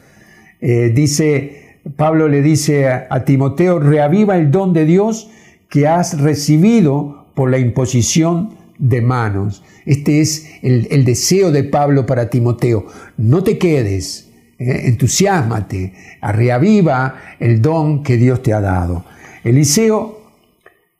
Eh, 0.60 0.92
dice, 0.94 1.78
Pablo 1.96 2.28
le 2.28 2.42
dice 2.42 2.88
a, 2.88 3.24
Timoteo, 3.24 3.78
reaviva 3.78 4.36
el 4.36 4.50
don 4.50 4.72
de 4.72 4.84
Dios 4.84 5.30
que 5.70 5.86
has 5.86 6.20
recibido 6.20 7.26
por 7.34 7.50
la 7.50 7.58
imposición 7.58 8.54
de 8.78 9.00
manos. 9.00 9.62
Este 9.86 10.20
es 10.20 10.46
el, 10.62 11.04
deseo 11.04 11.50
de 11.52 11.64
Pablo 11.64 12.04
para 12.04 12.28
Timoteo. 12.28 12.86
No 13.16 13.42
te 13.42 13.56
quedes, 13.58 14.27
eh, 14.58 14.82
entusiasmate, 14.86 15.92
reaviva 16.20 17.36
el 17.38 17.62
don 17.62 18.02
que 18.02 18.16
Dios 18.16 18.42
te 18.42 18.52
ha 18.52 18.60
dado. 18.60 19.04
Eliseo, 19.44 20.18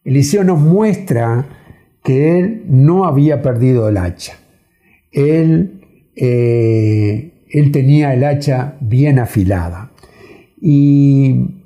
Eliseo 0.04 0.44
nos 0.44 0.58
muestra 0.58 1.46
que 2.02 2.38
él 2.38 2.64
no 2.68 3.04
había 3.04 3.42
perdido 3.42 3.88
el 3.88 3.96
hacha. 3.96 4.38
Él 5.10 5.74
eh, 6.20 7.38
él 7.50 7.72
tenía 7.72 8.14
el 8.14 8.24
hacha 8.24 8.76
bien 8.80 9.18
afilada. 9.18 9.92
Y 10.60 11.64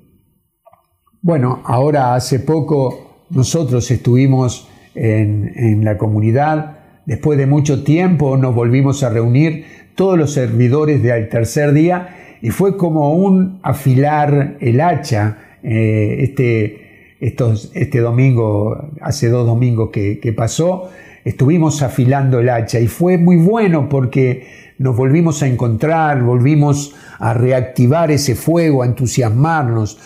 bueno, 1.20 1.62
ahora 1.64 2.14
hace 2.14 2.40
poco 2.40 3.26
nosotros 3.30 3.90
estuvimos 3.90 4.68
en, 4.94 5.84
la 5.84 5.96
comunidad, 5.96 6.78
después 7.06 7.38
de 7.38 7.46
mucho 7.46 7.84
tiempo 7.84 8.36
nos 8.36 8.54
volvimos 8.54 9.02
a 9.02 9.10
reunir 9.10 9.64
todos 9.94 10.18
los 10.18 10.32
servidores 10.32 11.02
del 11.02 11.28
tercer 11.28 11.72
día 11.72 12.36
y 12.40 12.50
fue 12.50 12.76
como 12.76 13.14
un 13.14 13.60
afilar 13.62 14.56
el 14.60 14.80
hacha 14.80 15.38
eh, 15.62 16.16
este, 16.20 17.16
estos, 17.20 17.70
este 17.74 18.00
domingo, 18.00 18.90
hace 19.00 19.28
dos 19.28 19.46
domingos 19.46 19.90
que, 19.92 20.18
que 20.18 20.32
pasó, 20.32 20.90
estuvimos 21.24 21.82
afilando 21.82 22.40
el 22.40 22.48
hacha 22.48 22.80
y 22.80 22.88
fue 22.88 23.18
muy 23.18 23.36
bueno 23.36 23.88
porque 23.88 24.46
nos 24.78 24.96
volvimos 24.96 25.42
a 25.42 25.46
encontrar, 25.46 26.22
volvimos 26.22 26.94
a 27.18 27.34
reactivar 27.34 28.10
ese 28.10 28.34
fuego, 28.34 28.82
a 28.82 28.86
entusiasmarnos, 28.86 29.98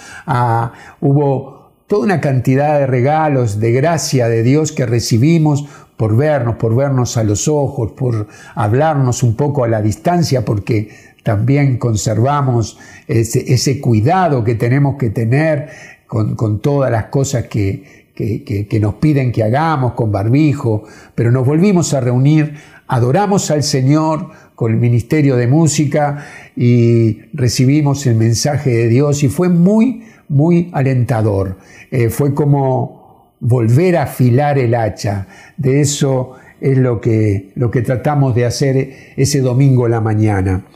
hubo 1.00 1.72
toda 1.86 2.04
una 2.04 2.20
cantidad 2.20 2.78
de 2.78 2.86
regalos, 2.86 3.58
de 3.58 3.72
gracia 3.72 4.28
de 4.28 4.42
Dios 4.42 4.72
que 4.72 4.84
recibimos 4.84 5.66
por 5.96 6.16
vernos, 6.16 6.56
por 6.56 6.74
vernos 6.74 7.16
a 7.16 7.24
los 7.24 7.48
ojos, 7.48 7.92
por 7.92 8.28
hablarnos 8.54 9.22
un 9.22 9.34
poco 9.36 9.64
a 9.64 9.68
la 9.68 9.80
distancia, 9.80 10.44
porque 10.44 10.88
también 11.22 11.78
conservamos 11.78 12.78
ese, 13.08 13.80
cuidado 13.80 14.44
que 14.44 14.54
tenemos 14.54 14.96
que 14.96 15.10
tener 15.10 15.68
con, 16.06 16.60
todas 16.60 16.90
las 16.90 17.06
cosas 17.06 17.46
que, 17.46 18.06
que, 18.14 18.78
nos 18.80 18.94
piden 18.94 19.32
que 19.32 19.42
hagamos 19.42 19.94
con 19.94 20.12
barbijo, 20.12 20.84
pero 21.14 21.32
nos 21.32 21.44
volvimos 21.44 21.94
a 21.94 22.00
reunir, 22.00 22.54
adoramos 22.86 23.50
al 23.50 23.62
Señor, 23.62 24.30
con 24.56 24.72
el 24.72 24.78
Ministerio 24.78 25.36
de 25.36 25.46
Música 25.46 26.26
y 26.56 27.20
recibimos 27.34 28.06
el 28.06 28.16
mensaje 28.16 28.70
de 28.70 28.88
Dios 28.88 29.22
y 29.22 29.28
fue 29.28 29.50
muy, 29.50 30.04
muy 30.28 30.70
alentador. 30.72 31.58
Eh, 31.90 32.08
fue 32.08 32.34
como 32.34 32.95
volver 33.40 33.96
a 33.96 34.04
afilar 34.04 34.58
el 34.58 34.74
hacha. 34.74 35.28
De 35.56 35.80
eso 35.80 36.34
es 36.60 36.78
lo 36.78 37.00
que, 37.00 37.52
lo 37.54 37.70
que 37.70 37.82
tratamos 37.82 38.34
de 38.34 38.44
hacer 38.44 38.90
ese 39.16 39.40
domingo 39.40 39.86
en 39.86 39.92
la 39.92 40.00
mañana. 40.00 40.66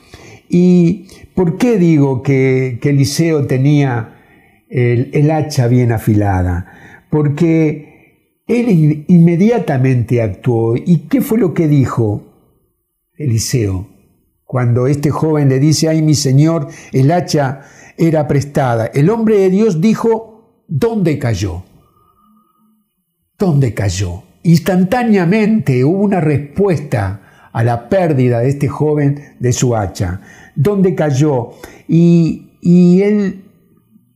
¿Y 0.49 1.07
por 1.33 1.57
qué 1.57 1.77
digo 1.77 2.21
que, 2.21 2.79
Eliseo 2.81 3.47
tenía 3.47 4.15
el, 4.69 5.09
el 5.13 5.31
hacha 5.31 5.67
bien 5.67 5.91
afilada? 5.91 7.05
Porque 7.09 8.43
él 8.47 9.05
inmediatamente 9.07 10.21
actuó. 10.21 10.75
¿Y 10.75 11.07
qué 11.09 11.21
fue 11.21 11.37
lo 11.37 11.53
que 11.53 11.67
dijo? 11.67 12.27
Eliseo, 13.17 13.87
cuando 14.45 14.87
este 14.87 15.11
joven 15.11 15.47
le 15.49 15.59
dice, 15.59 15.87
ay 15.87 16.01
mi 16.01 16.15
señor, 16.15 16.67
el 16.91 17.11
hacha 17.11 17.61
era 17.97 18.27
prestada. 18.27 18.87
El 18.87 19.09
hombre 19.09 19.37
de 19.37 19.49
Dios 19.49 19.79
dijo, 19.79 20.63
¿dónde 20.67 21.19
cayó? 21.19 21.63
¿Dónde 23.41 23.73
cayó? 23.73 24.21
Instantáneamente 24.43 25.83
hubo 25.83 26.03
una 26.03 26.21
respuesta 26.21 27.49
a 27.51 27.63
la 27.63 27.89
pérdida 27.89 28.39
de 28.39 28.49
este 28.49 28.67
joven 28.67 29.19
de 29.39 29.51
su 29.51 29.75
hacha. 29.75 30.21
¿Dónde 30.55 30.93
cayó? 30.93 31.49
Y, 31.87 32.51
y 32.61 33.01
él, 33.01 33.45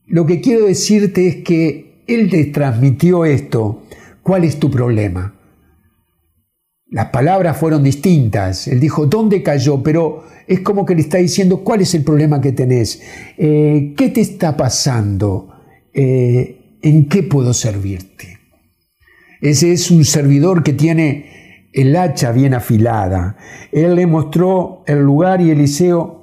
lo 0.06 0.26
que 0.26 0.40
quiero 0.40 0.66
decirte 0.66 1.26
es 1.26 1.36
que 1.42 2.04
él 2.06 2.30
te 2.30 2.44
transmitió 2.44 3.24
esto. 3.24 3.82
¿Cuál 4.22 4.44
es 4.44 4.60
tu 4.60 4.70
problema? 4.70 5.34
Las 6.88 7.06
palabras 7.06 7.56
fueron 7.56 7.82
distintas. 7.82 8.68
Él 8.68 8.78
dijo, 8.78 9.06
¿dónde 9.06 9.42
cayó? 9.42 9.82
Pero 9.82 10.22
es 10.46 10.60
como 10.60 10.86
que 10.86 10.94
le 10.94 11.00
está 11.00 11.18
diciendo, 11.18 11.64
¿cuál 11.64 11.80
es 11.80 11.92
el 11.96 12.04
problema 12.04 12.40
que 12.40 12.52
tenés? 12.52 13.02
Eh, 13.36 13.92
¿Qué 13.96 14.08
te 14.10 14.20
está 14.20 14.56
pasando? 14.56 15.48
Eh, 15.92 16.78
¿En 16.80 17.08
qué 17.08 17.24
puedo 17.24 17.52
servirte? 17.52 18.35
Ese 19.48 19.70
es 19.70 19.92
un 19.92 20.04
servidor 20.04 20.64
que 20.64 20.72
tiene 20.72 21.68
el 21.72 21.94
hacha 21.94 22.32
bien 22.32 22.52
afilada. 22.52 23.36
Él 23.70 23.94
le 23.94 24.04
mostró 24.04 24.82
el 24.88 24.98
lugar 24.98 25.40
y 25.40 25.52
Eliseo 25.52 26.16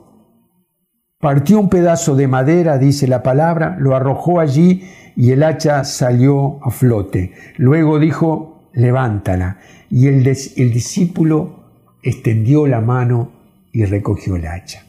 partió 1.20 1.58
un 1.58 1.70
pedazo 1.70 2.18
de 2.18 2.28
madera, 2.28 2.78
dice 2.78 3.08
la 3.08 3.24
palabra, 3.24 3.78
lo 3.80 3.96
arrojó 3.96 4.42
allí 4.42 4.84
y 5.16 5.32
el 5.32 5.44
hacha 5.44 5.86
salió 5.86 6.60
a 6.66 6.70
flote. 6.70 7.32
Luego 7.56 7.98
dijo, 7.98 8.70
levántala 8.74 9.58
y 9.90 10.08
el, 10.08 10.22
discípulo 10.26 11.96
extendió 12.04 12.68
la 12.68 12.82
mano 12.82 13.32
y 13.72 13.86
recogió 13.86 14.36
el 14.36 14.48
hacha. 14.48 14.84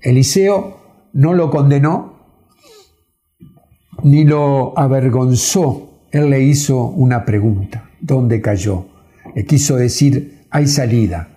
Eliseo 0.00 1.08
no 1.12 1.34
lo 1.34 1.50
condenó 1.50 2.14
ni 4.02 4.24
lo 4.24 4.76
avergonzó. 4.76 5.89
Él 6.10 6.30
le 6.30 6.42
hizo 6.42 6.84
una 6.84 7.24
pregunta. 7.24 7.90
¿Dónde 8.00 8.40
cayó? 8.40 8.86
Le 9.34 9.44
quiso 9.44 9.76
decir, 9.76 10.46
hay 10.50 10.66
salida. 10.66 11.28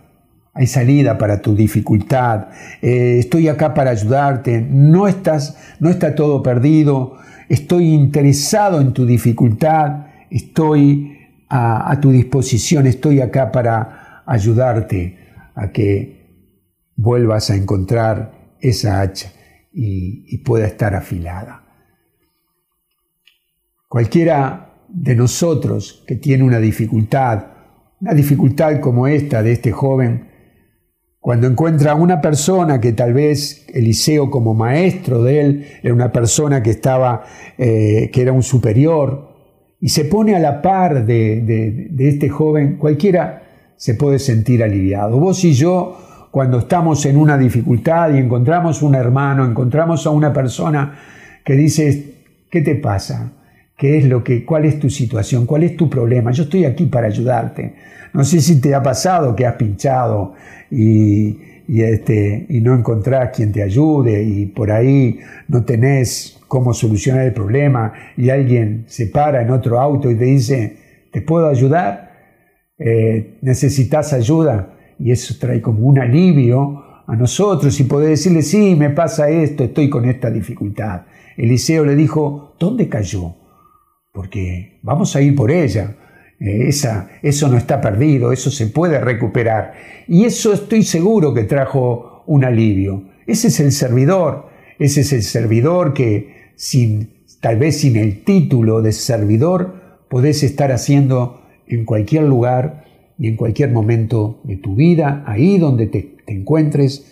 Hay 0.53 0.67
salida 0.67 1.17
para 1.17 1.41
tu 1.41 1.55
dificultad. 1.55 2.47
Eh, 2.81 3.17
estoy 3.19 3.47
acá 3.47 3.73
para 3.73 3.91
ayudarte. 3.91 4.61
No 4.61 5.07
estás, 5.07 5.57
no 5.79 5.89
está 5.89 6.15
todo 6.15 6.43
perdido. 6.43 7.17
Estoy 7.49 7.93
interesado 7.93 8.79
en 8.79 8.93
tu 8.93 9.05
dificultad. 9.05 10.07
Estoy 10.29 11.13
a, 11.55 11.99
tu 12.01 12.11
disposición, 12.11 12.87
estoy 12.87 13.21
acá 13.21 13.51
para 13.51 14.23
ayudarte 14.25 15.19
a 15.53 15.71
que 15.71 16.49
vuelvas 16.95 17.51
a 17.51 17.55
encontrar 17.55 18.55
esa 18.59 19.01
hacha 19.01 19.31
y, 19.71 20.37
pueda 20.39 20.65
estar 20.65 20.95
afilada. 20.95 21.62
Cualquiera 23.93 24.87
de 24.87 25.15
nosotros 25.15 26.03
que 26.07 26.15
tiene 26.15 26.43
una 26.43 26.57
dificultad, 26.57 27.45
una 28.01 28.15
dificultad 28.15 28.79
como 28.79 29.05
esta 29.05 29.43
de 29.43 29.51
este 29.51 29.71
joven, 29.71 30.29
cuando 31.19 31.45
encuentra 31.45 31.91
a 31.91 31.95
una 31.95 32.19
persona 32.19 32.81
que 32.81 32.93
tal 32.93 33.13
vez 33.13 33.67
Eliseo 33.71 34.31
como 34.31 34.55
maestro 34.55 35.21
de 35.21 35.41
él 35.41 35.65
era 35.83 35.93
una 35.93 36.11
persona 36.11 36.63
que 36.63 36.71
estaba, 36.71 37.23
eh, 37.55 38.09
que 38.11 38.23
era 38.23 38.31
un 38.31 38.41
superior, 38.41 39.29
y 39.79 39.89
se 39.89 40.05
pone 40.05 40.35
a 40.35 40.39
la 40.39 40.59
par 40.63 41.05
de, 41.05 41.91
este 41.99 42.29
joven, 42.29 42.77
cualquiera 42.77 43.43
se 43.75 43.93
puede 43.93 44.17
sentir 44.17 44.63
aliviado. 44.63 45.19
Vos 45.19 45.43
y 45.43 45.53
yo, 45.53 46.29
cuando 46.31 46.57
estamos 46.57 47.05
en 47.05 47.15
una 47.15 47.37
dificultad 47.37 48.11
y 48.11 48.17
encontramos 48.17 48.81
un 48.81 48.95
hermano, 48.95 49.45
encontramos 49.45 50.07
a 50.07 50.09
una 50.09 50.33
persona 50.33 50.97
que 51.45 51.53
dice, 51.53 52.15
¿qué 52.49 52.61
te 52.61 52.73
pasa? 52.73 53.33
Qué 53.77 53.97
es 53.97 54.05
lo 54.05 54.23
que, 54.23 54.45
cuál 54.45 54.65
es 54.65 54.79
tu 54.79 54.89
situación, 54.89 55.45
cuál 55.45 55.63
es 55.63 55.75
tu 55.75 55.89
problema. 55.89 56.31
Yo 56.31 56.43
estoy 56.43 56.65
aquí 56.65 56.85
para 56.85 57.07
ayudarte. 57.07 57.73
No 58.13 58.23
sé 58.23 58.41
si 58.41 58.61
te 58.61 58.75
ha 58.75 58.83
pasado 58.83 59.35
que 59.35 59.45
has 59.45 59.55
pinchado 59.55 60.33
y, 60.69 61.37
este, 61.67 62.45
y 62.49 62.61
no 62.61 62.75
encontrás 62.75 63.35
quien 63.35 63.51
te 63.51 63.63
ayude 63.63 64.23
y 64.23 64.45
por 64.45 64.71
ahí 64.71 65.19
no 65.47 65.63
tenés 65.63 66.39
cómo 66.47 66.73
solucionar 66.73 67.25
el 67.25 67.33
problema 67.33 67.93
y 68.15 68.29
alguien 68.29 68.85
se 68.87 69.07
para 69.07 69.41
en 69.41 69.49
otro 69.49 69.79
auto 69.79 70.11
y 70.11 70.15
te 70.15 70.25
dice, 70.25 70.77
¿te 71.11 71.21
puedo 71.21 71.47
ayudar? 71.47 72.11
Eh, 72.77 73.39
¿Necesitas 73.41 74.13
ayuda? 74.13 74.75
Y 74.99 75.11
eso 75.11 75.35
trae 75.39 75.61
como 75.61 75.87
un 75.87 75.97
alivio 75.99 76.83
a 77.07 77.15
nosotros 77.15 77.79
y 77.79 77.85
poder 77.85 78.09
decirle, 78.09 78.43
sí, 78.43 78.75
me 78.75 78.91
pasa 78.91 79.29
esto, 79.29 79.63
estoy 79.63 79.89
con 79.89 80.05
esta 80.05 80.29
dificultad. 80.29 81.01
Eliseo 81.35 81.83
le 81.83 81.95
dijo, 81.95 82.55
¿dónde 82.59 82.87
cayó? 82.87 83.33
Porque 84.13 84.79
vamos 84.81 85.13
a 85.15 85.21
ir 85.21 85.35
por 85.35 85.51
ella. 85.51 85.97
Eh, 86.39 86.69
esa, 86.69 87.09
eso 87.21 87.49
no 87.49 87.57
está 87.57 87.81
perdido, 87.81 88.31
eso 88.31 88.49
se 88.49 88.67
puede 88.67 88.99
recuperar. 88.99 89.73
Y 90.07 90.23
eso 90.23 90.53
estoy 90.53 90.83
seguro 90.83 91.33
que 91.33 91.43
trajo 91.43 92.23
un 92.27 92.45
alivio. 92.45 93.09
Ese 93.27 93.49
es 93.49 93.59
el 93.59 93.73
servidor, 93.73 94.47
ese 94.79 95.01
es 95.01 95.11
el 95.11 95.23
servidor 95.23 95.93
que 95.93 96.51
sin, 96.55 97.25
tal 97.41 97.57
vez 97.57 97.81
sin 97.81 97.97
el 97.97 98.23
título 98.23 98.81
de 98.81 98.93
servidor, 98.93 100.05
podés 100.09 100.43
estar 100.43 100.71
haciendo 100.71 101.41
en 101.67 101.83
cualquier 101.83 102.23
lugar 102.23 102.85
y 103.17 103.27
en 103.27 103.35
cualquier 103.35 103.71
momento 103.71 104.39
de 104.45 104.55
tu 104.55 104.75
vida, 104.75 105.23
ahí 105.27 105.57
donde 105.57 105.87
te 105.87 106.13
te 106.25 106.33
encuentres, 106.33 107.05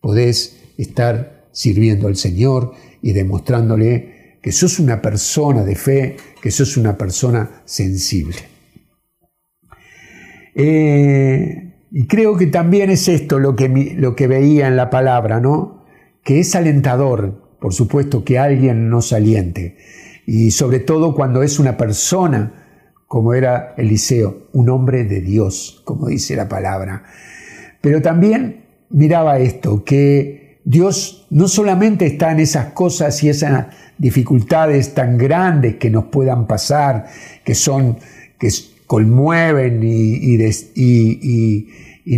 podés 0.00 0.60
estar 0.78 1.46
sirviendo 1.52 2.08
al 2.08 2.16
Señor 2.16 2.72
y 3.02 3.12
demostrándole 3.12 4.13
que 4.44 4.52
sos 4.52 4.78
una 4.78 5.00
persona 5.00 5.64
de 5.64 5.74
fe, 5.74 6.18
que 6.42 6.50
sos 6.50 6.76
una 6.76 6.98
persona 6.98 7.62
sensible. 7.64 8.36
Eh, 10.54 11.72
y 11.90 12.06
creo 12.06 12.36
que 12.36 12.48
también 12.48 12.90
es 12.90 13.08
esto 13.08 13.38
lo 13.38 13.56
que, 13.56 13.94
lo 13.96 14.14
que 14.14 14.26
veía 14.26 14.68
en 14.68 14.76
la 14.76 14.90
palabra, 14.90 15.40
¿no? 15.40 15.86
Que 16.22 16.40
es 16.40 16.54
alentador, 16.54 17.56
por 17.58 17.72
supuesto, 17.72 18.22
que 18.22 18.38
alguien 18.38 18.90
nos 18.90 19.14
aliente. 19.14 19.78
Y 20.26 20.50
sobre 20.50 20.80
todo 20.80 21.14
cuando 21.14 21.42
es 21.42 21.58
una 21.58 21.78
persona, 21.78 22.92
como 23.06 23.32
era 23.32 23.72
Eliseo, 23.78 24.48
un 24.52 24.68
hombre 24.68 25.04
de 25.04 25.22
Dios, 25.22 25.80
como 25.86 26.08
dice 26.08 26.36
la 26.36 26.50
palabra. 26.50 27.04
Pero 27.80 28.02
también 28.02 28.66
miraba 28.90 29.38
esto, 29.38 29.84
que 29.84 30.43
Dios 30.64 31.26
no 31.28 31.46
solamente 31.46 32.06
está 32.06 32.32
en 32.32 32.40
esas 32.40 32.72
cosas 32.72 33.22
y 33.22 33.28
esas 33.28 33.66
dificultades 33.98 34.94
tan 34.94 35.18
grandes 35.18 35.76
que 35.76 35.90
nos 35.90 36.04
puedan 36.04 36.46
pasar, 36.46 37.06
que 37.44 37.54
son, 37.54 37.98
que 38.38 38.48
conmueven 38.86 39.82
y, 39.82 41.68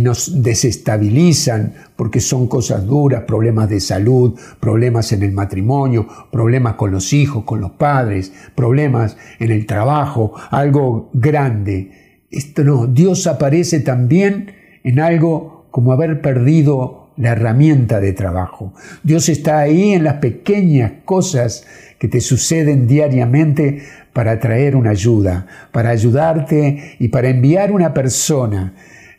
nos 0.01 0.43
desestabilizan 0.43 1.73
porque 1.95 2.19
son 2.19 2.47
cosas 2.47 2.85
duras, 2.85 3.23
problemas 3.23 3.69
de 3.69 3.79
salud, 3.81 4.39
problemas 4.59 5.11
en 5.11 5.23
el 5.23 5.31
matrimonio, 5.33 6.07
problemas 6.31 6.75
con 6.75 6.91
los 6.91 7.13
hijos, 7.13 7.43
con 7.43 7.59
los 7.59 7.71
padres, 7.71 8.31
problemas 8.55 9.17
en 9.39 9.51
el 9.51 9.65
trabajo, 9.65 10.33
algo 10.51 11.09
grande. 11.13 12.25
Esto 12.29 12.63
no, 12.63 12.87
Dios 12.87 13.27
aparece 13.27 13.81
también 13.81 14.53
en 14.83 14.99
algo 14.99 15.67
como 15.71 15.91
haber 15.91 16.21
perdido 16.21 17.06
la 17.17 17.31
herramienta 17.31 17.99
de 17.99 18.13
trabajo. 18.13 18.73
Dios 19.03 19.27
está 19.29 19.59
ahí 19.59 19.93
en 19.93 20.03
las 20.03 20.15
pequeñas 20.15 20.91
cosas 21.03 21.65
que 21.99 22.07
te 22.07 22.21
suceden 22.21 22.87
diariamente 22.87 23.81
para 24.13 24.39
traer 24.39 24.75
una 24.75 24.91
ayuda, 24.91 25.47
para 25.71 25.89
ayudarte 25.89 26.95
y 26.99 27.07
para 27.09 27.29
enviar 27.29 27.71
una 27.71 27.93
persona 27.93 28.73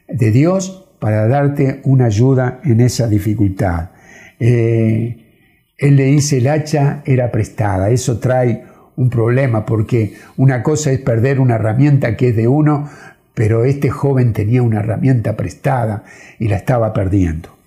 de 0.09 0.31
Dios 0.31 0.89
para 0.99 1.29
darte 1.29 1.81
una 1.85 2.07
ayuda 2.07 2.61
en 2.65 2.81
esa 2.81 3.07
dificultad. 3.07 3.91
Eh, 4.41 5.25
él 5.77 5.97
le 5.97 6.05
dice, 6.05 6.39
el 6.39 6.49
hacha 6.49 7.03
era 7.05 7.31
prestada. 7.31 7.91
Eso 7.91 8.19
trae 8.19 8.65
un 8.97 9.11
problema 9.11 9.65
porque 9.65 10.15
una 10.37 10.63
cosa 10.63 10.91
es 10.91 10.99
perder 10.99 11.39
una 11.39 11.55
herramienta 11.55 12.17
que 12.17 12.31
es 12.31 12.37
de 12.37 12.49
uno, 12.49 12.89
pero 13.35 13.65
este 13.65 13.91
joven 13.91 14.33
tenía 14.33 14.63
una 14.63 14.81
herramienta 14.81 15.37
prestada 15.37 16.03
y 16.41 16.49
la 16.49 16.57
estaba 16.57 16.93
perdiendo. 16.93 17.58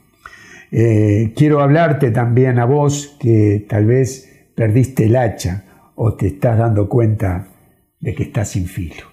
Eh, 0.71 1.34
quiero 1.36 1.62
hablarte 1.62 2.12
también 2.12 2.57
a 2.57 2.65
vos 2.65 3.17
que 3.19 3.65
tal 3.67 3.86
vez 3.86 4.47
perdiste 4.55 5.05
el 5.05 5.15
hacha 5.17 5.91
o 5.95 6.15
te 6.15 6.27
estás 6.27 6.57
dando 6.57 6.88
cuenta 6.88 7.47
de 7.99 8.15
que 8.15 8.23
estás 8.23 8.49
sin 8.49 8.65
filo. 8.65 9.05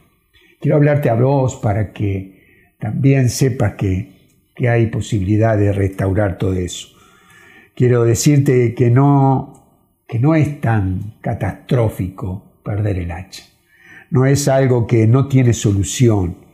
Quiero 0.60 0.76
hablarte 0.76 1.10
a 1.10 1.14
vos 1.14 1.56
para 1.56 1.92
que 1.92 2.74
también 2.78 3.28
sepas 3.28 3.74
que, 3.74 4.12
que 4.54 4.68
hay 4.68 4.86
posibilidad 4.86 5.58
de 5.58 5.72
restaurar 5.72 6.38
todo 6.38 6.54
eso. 6.54 6.88
Quiero 7.74 8.04
decirte 8.04 8.74
que 8.74 8.90
no, 8.90 9.98
que 10.06 10.18
no 10.18 10.34
es 10.34 10.60
tan 10.60 11.18
catastrófico 11.20 12.60
perder 12.64 12.98
el 12.98 13.10
hacha. 13.10 13.44
No 14.10 14.24
es 14.24 14.48
algo 14.48 14.86
que 14.86 15.06
no 15.06 15.28
tiene 15.28 15.52
solución 15.52 16.48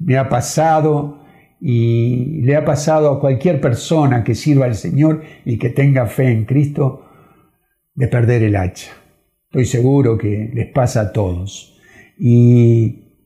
me 0.00 0.16
ha 0.16 0.28
pasado 0.28 1.19
y 1.60 2.42
le 2.42 2.56
ha 2.56 2.64
pasado 2.64 3.10
a 3.10 3.20
cualquier 3.20 3.60
persona 3.60 4.24
que 4.24 4.34
sirva 4.34 4.66
al 4.66 4.74
Señor 4.74 5.22
y 5.44 5.58
que 5.58 5.70
tenga 5.70 6.06
fe 6.06 6.30
en 6.30 6.44
Cristo 6.44 7.06
de 7.94 8.08
perder 8.08 8.42
el 8.42 8.56
hacha. 8.56 8.90
Estoy 9.44 9.66
seguro 9.66 10.16
que 10.16 10.50
les 10.54 10.68
pasa 10.72 11.00
a 11.00 11.12
todos. 11.12 11.78
Y, 12.18 13.16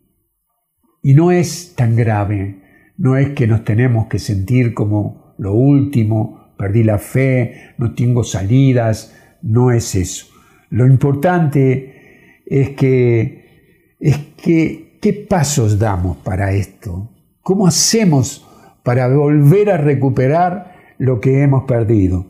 y 1.03 1.15
no 1.15 1.31
es 1.31 1.75
tan 1.77 1.95
grave, 1.97 2.63
no 2.97 3.17
es 3.17 3.31
que 3.31 3.47
nos 3.47 3.65
tenemos 3.65 4.07
que 4.07 4.19
sentir 4.19 4.75
como 4.75 5.35
lo 5.39 5.53
último, 5.53 6.55
perdí 6.57 6.83
la 6.83 6.99
fe, 6.99 7.75
no 7.79 7.95
tengo 7.95 8.25
salidas, 8.25 9.15
no 9.43 9.71
es 9.71 9.95
eso. 9.95 10.27
Lo 10.71 10.87
importante 10.87 12.43
es 12.47 12.71
que, 12.71 13.97
es 14.01 14.19
que 14.37 14.85
¿Qué 15.05 15.13
pasos 15.13 15.79
damos 15.79 16.17
para 16.17 16.55
esto? 16.55 17.11
¿Cómo 17.45 17.67
hacemos 17.67 18.49
para 18.83 19.07
volver 19.07 19.71
a 19.71 19.77
recuperar 19.77 20.95
lo 20.97 21.21
que 21.21 21.43
hemos 21.43 21.65
perdido? 21.65 22.25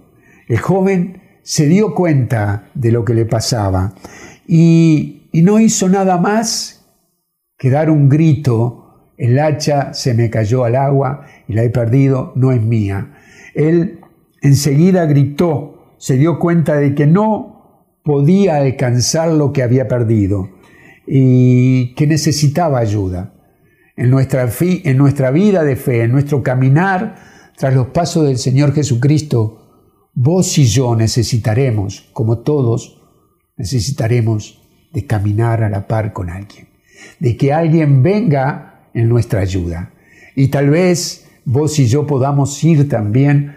El 0.49 0.59
joven 0.59 1.23
se 1.45 1.69
dio 1.69 1.95
cuenta 1.95 2.69
de 2.75 2.91
lo 2.91 3.05
que 3.05 3.15
le 3.15 3.25
pasaba 3.25 3.95
y, 4.49 5.31
no 5.33 5.61
hizo 5.61 5.89
nada 5.89 6.19
más 6.19 6.85
que 7.57 7.71
dar 7.71 7.91
un 7.91 8.09
grito, 8.09 9.13
el 9.17 9.39
hacha 9.39 9.95
se 9.95 10.15
me 10.15 10.31
cayó 10.31 10.65
al 10.65 10.75
agua 10.75 11.27
y 11.47 11.53
la 11.53 11.63
he 11.63 11.71
perdido, 11.71 12.33
no 12.35 12.51
es 12.51 12.61
mía. 12.61 13.15
Él 13.55 14.01
enseguida 14.43 15.07
gritó, 15.07 15.95
se 15.97 16.17
dio 16.17 16.41
cuenta 16.41 16.75
de 16.75 16.97
que 16.97 17.07
no 17.07 17.87
podía 18.03 18.57
alcanzar 18.57 19.29
lo 19.29 19.53
que 19.53 19.63
había 19.63 19.87
perdido 19.87 20.51
y 21.07 21.95
que 21.95 22.09
necesitaba 22.09 22.81
ayuda. 22.81 23.34
En 23.97 24.11
nuestra, 24.11 24.49
en 24.61 24.97
nuestra 24.97 25.31
vida 25.31 25.63
de 25.63 25.77
fe, 25.77 26.03
en 26.03 26.13
nuestro 26.13 26.43
caminar 26.43 27.17
tras 27.57 27.75
los 27.75 27.89
pasos 27.89 28.27
del 28.27 28.39
Señor 28.39 28.75
Jesucristo, 28.75 30.11
vos 30.15 30.59
y 30.59 30.65
yo 30.67 30.97
necesitaremos, 30.97 32.11
como 32.13 32.39
todos, 32.39 33.01
necesitaremos 33.57 34.61
de 34.93 35.07
caminar 35.07 35.63
a 35.63 35.69
la 35.69 35.87
par 35.87 36.13
con 36.13 36.31
alguien, 36.31 36.69
de 37.21 37.37
que 37.37 37.53
alguien 37.53 38.03
venga 38.03 38.89
en 38.95 39.09
nuestra 39.09 39.41
ayuda. 39.41 39.93
Y 40.35 40.49
tal 40.49 40.71
vez 40.71 41.29
vos 41.45 41.79
y 41.79 41.87
yo 41.87 42.07
podamos 42.07 42.63
ir 42.65 42.89
también 42.89 43.57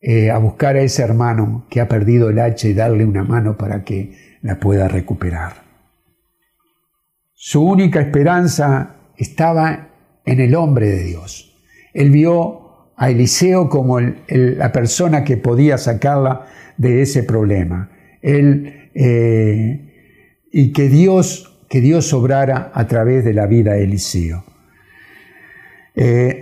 eh, 0.00 0.30
a 0.30 0.38
buscar 0.38 0.76
a 0.76 0.82
ese 0.82 1.02
hermano 1.02 1.66
que 1.68 1.80
ha 1.80 1.88
perdido 1.88 2.30
el 2.30 2.38
hacha 2.38 2.68
y 2.68 2.74
darle 2.74 3.04
una 3.04 3.24
mano 3.24 3.56
para 3.56 3.82
que 3.82 4.38
la 4.42 4.60
pueda 4.60 4.86
recuperar. 4.86 5.64
Su 7.34 7.62
única 7.62 8.00
esperanza 8.00 8.96
estaba 9.18 9.88
en 10.24 10.40
el 10.40 10.54
hombre 10.54 10.88
de 10.88 11.02
Dios. 11.04 11.54
Él 11.92 12.10
vio 12.10 12.92
a 12.96 13.10
Eliseo 13.10 13.68
como 13.68 14.00
la 14.00 14.72
persona 14.72 15.24
que 15.24 15.36
podía 15.36 15.78
sacarla 15.78 16.46
de 16.76 17.02
ese 17.02 17.22
problema. 17.22 17.90
Él, 18.22 18.90
eh, 18.94 20.44
y 20.50 20.72
que 20.72 20.88
Dios, 20.88 21.64
que 21.68 21.80
Dios 21.80 22.12
obrara 22.12 22.70
a 22.74 22.86
través 22.86 23.24
de 23.24 23.34
la 23.34 23.46
vida 23.46 23.74
de 23.74 23.84
Eliseo. 23.84 24.44
Eh, 25.94 26.40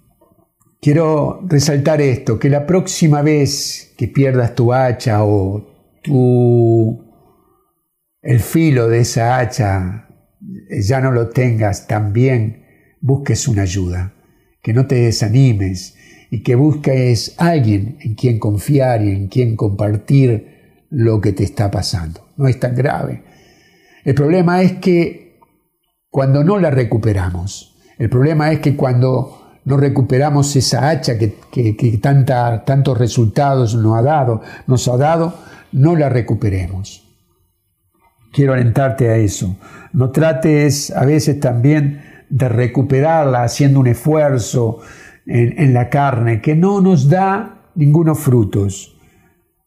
quiero 0.80 1.40
resaltar 1.46 2.00
esto, 2.00 2.38
que 2.38 2.48
la 2.48 2.66
próxima 2.66 3.22
vez 3.22 3.94
que 3.96 4.08
pierdas 4.08 4.54
tu 4.54 4.72
hacha 4.72 5.24
o 5.24 6.00
tu, 6.02 7.04
el 8.22 8.40
filo 8.40 8.88
de 8.88 9.00
esa 9.00 9.38
hacha 9.38 10.07
ya 10.80 11.00
no 11.00 11.12
lo 11.12 11.28
tengas, 11.28 11.86
también 11.86 12.64
busques 13.00 13.48
una 13.48 13.62
ayuda, 13.62 14.14
que 14.62 14.72
no 14.72 14.86
te 14.86 14.96
desanimes 14.96 15.96
y 16.30 16.42
que 16.42 16.54
busques 16.54 17.34
alguien 17.38 17.98
en 18.00 18.14
quien 18.14 18.38
confiar 18.38 19.02
y 19.02 19.10
en 19.10 19.28
quien 19.28 19.56
compartir 19.56 20.86
lo 20.90 21.20
que 21.20 21.32
te 21.32 21.44
está 21.44 21.70
pasando. 21.70 22.28
No 22.36 22.48
es 22.48 22.58
tan 22.58 22.74
grave. 22.74 23.22
El 24.04 24.14
problema 24.14 24.62
es 24.62 24.72
que 24.74 25.38
cuando 26.10 26.44
no 26.44 26.58
la 26.58 26.70
recuperamos, 26.70 27.76
el 27.98 28.08
problema 28.08 28.52
es 28.52 28.60
que 28.60 28.76
cuando 28.76 29.58
no 29.64 29.76
recuperamos 29.76 30.54
esa 30.56 30.88
hacha 30.88 31.18
que, 31.18 31.98
tanta, 32.00 32.64
tantos 32.64 32.96
resultados 32.96 33.74
nos 33.74 33.98
ha 33.98 34.02
dado, 34.02 34.40
nos 34.66 34.88
ha 34.88 34.96
dado, 34.96 35.34
no 35.72 35.94
la 35.94 36.08
recuperemos. 36.08 37.07
Quiero 38.32 38.52
alentarte 38.52 39.08
a 39.08 39.16
eso. 39.16 39.56
No 39.92 40.10
trates 40.10 40.90
a 40.90 41.04
veces 41.04 41.40
también 41.40 42.02
de 42.28 42.48
recuperarla 42.48 43.42
haciendo 43.42 43.80
un 43.80 43.86
esfuerzo 43.86 44.80
en, 45.26 45.74
la 45.74 45.88
carne 45.90 46.40
que 46.40 46.54
no 46.54 46.80
nos 46.80 47.08
da 47.08 47.70
ningunos 47.74 48.18
frutos. 48.18 48.96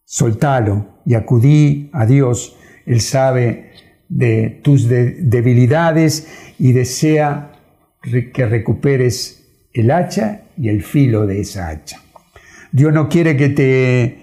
Soltalo 0.04 1.02
y 1.06 1.14
acudí 1.16 1.90
a 1.94 2.06
Dios. 2.06 2.58
Él 2.86 3.02
sabe 3.02 3.72
de 4.10 4.60
tus 4.64 4.88
debilidades 4.90 6.28
y 6.60 6.74
desea 6.74 7.54
que 8.34 8.46
recuperes 8.46 9.70
el 9.74 9.92
hacha 9.92 10.42
y 10.58 10.70
el 10.70 10.84
filo 10.84 11.26
de 11.26 11.42
esa 11.42 11.70
hacha. 11.70 12.02
Dios 12.72 12.94
no 12.94 13.10
quiere 13.10 13.38
que 13.38 13.50
te 13.50 14.18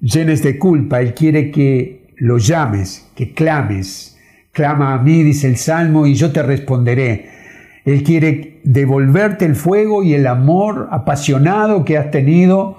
llenes 0.00 0.42
de 0.42 0.58
culpa, 0.58 1.00
Él 1.00 1.14
quiere 1.14 1.50
que 1.50 2.03
lo 2.16 2.38
llames, 2.38 3.08
que 3.14 3.32
clames. 3.32 4.18
Clama 4.52 4.94
a 4.94 5.02
mí, 5.02 5.22
dice 5.22 5.48
el 5.48 5.56
Salmo, 5.56 6.06
y 6.06 6.14
yo 6.14 6.32
te 6.32 6.42
responderé. 6.42 7.28
Él 7.84 8.02
quiere 8.02 8.60
devolverte 8.64 9.44
el 9.44 9.56
fuego 9.56 10.02
y 10.02 10.14
el 10.14 10.26
amor 10.26 10.88
apasionado 10.90 11.84
que 11.84 11.98
has 11.98 12.10
tenido 12.10 12.78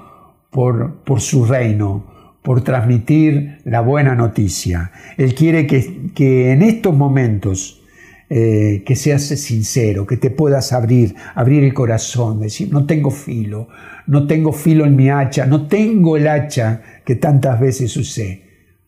por, 0.51 1.03
por 1.03 1.21
su 1.21 1.45
reino, 1.45 2.05
por 2.41 2.61
transmitir 2.61 3.59
la 3.65 3.81
buena 3.81 4.15
noticia. 4.15 4.91
Él 5.17 5.35
quiere 5.35 5.67
que, 5.67 6.11
que 6.15 6.51
en 6.51 6.61
estos 6.61 6.95
momentos 6.95 7.83
eh, 8.27 8.81
que 8.83 8.95
seas 8.95 9.21
sincero, 9.21 10.07
que 10.07 10.17
te 10.17 10.31
puedas 10.31 10.73
abrir, 10.73 11.13
abrir 11.35 11.63
el 11.63 11.75
corazón, 11.75 12.39
decir, 12.39 12.73
no 12.73 12.87
tengo 12.87 13.11
filo, 13.11 13.67
no 14.07 14.25
tengo 14.25 14.51
filo 14.51 14.83
en 14.85 14.95
mi 14.95 15.09
hacha, 15.09 15.45
no 15.45 15.67
tengo 15.67 16.17
el 16.17 16.27
hacha 16.27 16.81
que 17.05 17.15
tantas 17.15 17.59
veces 17.59 17.95
usé. 17.97 18.44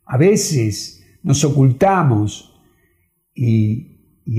A 0.07 0.17
veces 0.17 1.05
nos 1.23 1.43
ocultamos 1.43 2.57
y, 3.35 3.93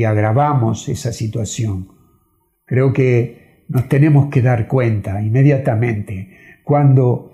agravamos 0.05 0.89
esa 0.89 1.13
situación. 1.13 1.89
Creo 2.65 2.93
que 2.93 3.65
nos 3.69 3.89
tenemos 3.89 4.31
que 4.31 4.43
dar 4.43 4.67
cuenta 4.67 5.23
inmediatamente 5.23 6.37
cuando 6.65 7.33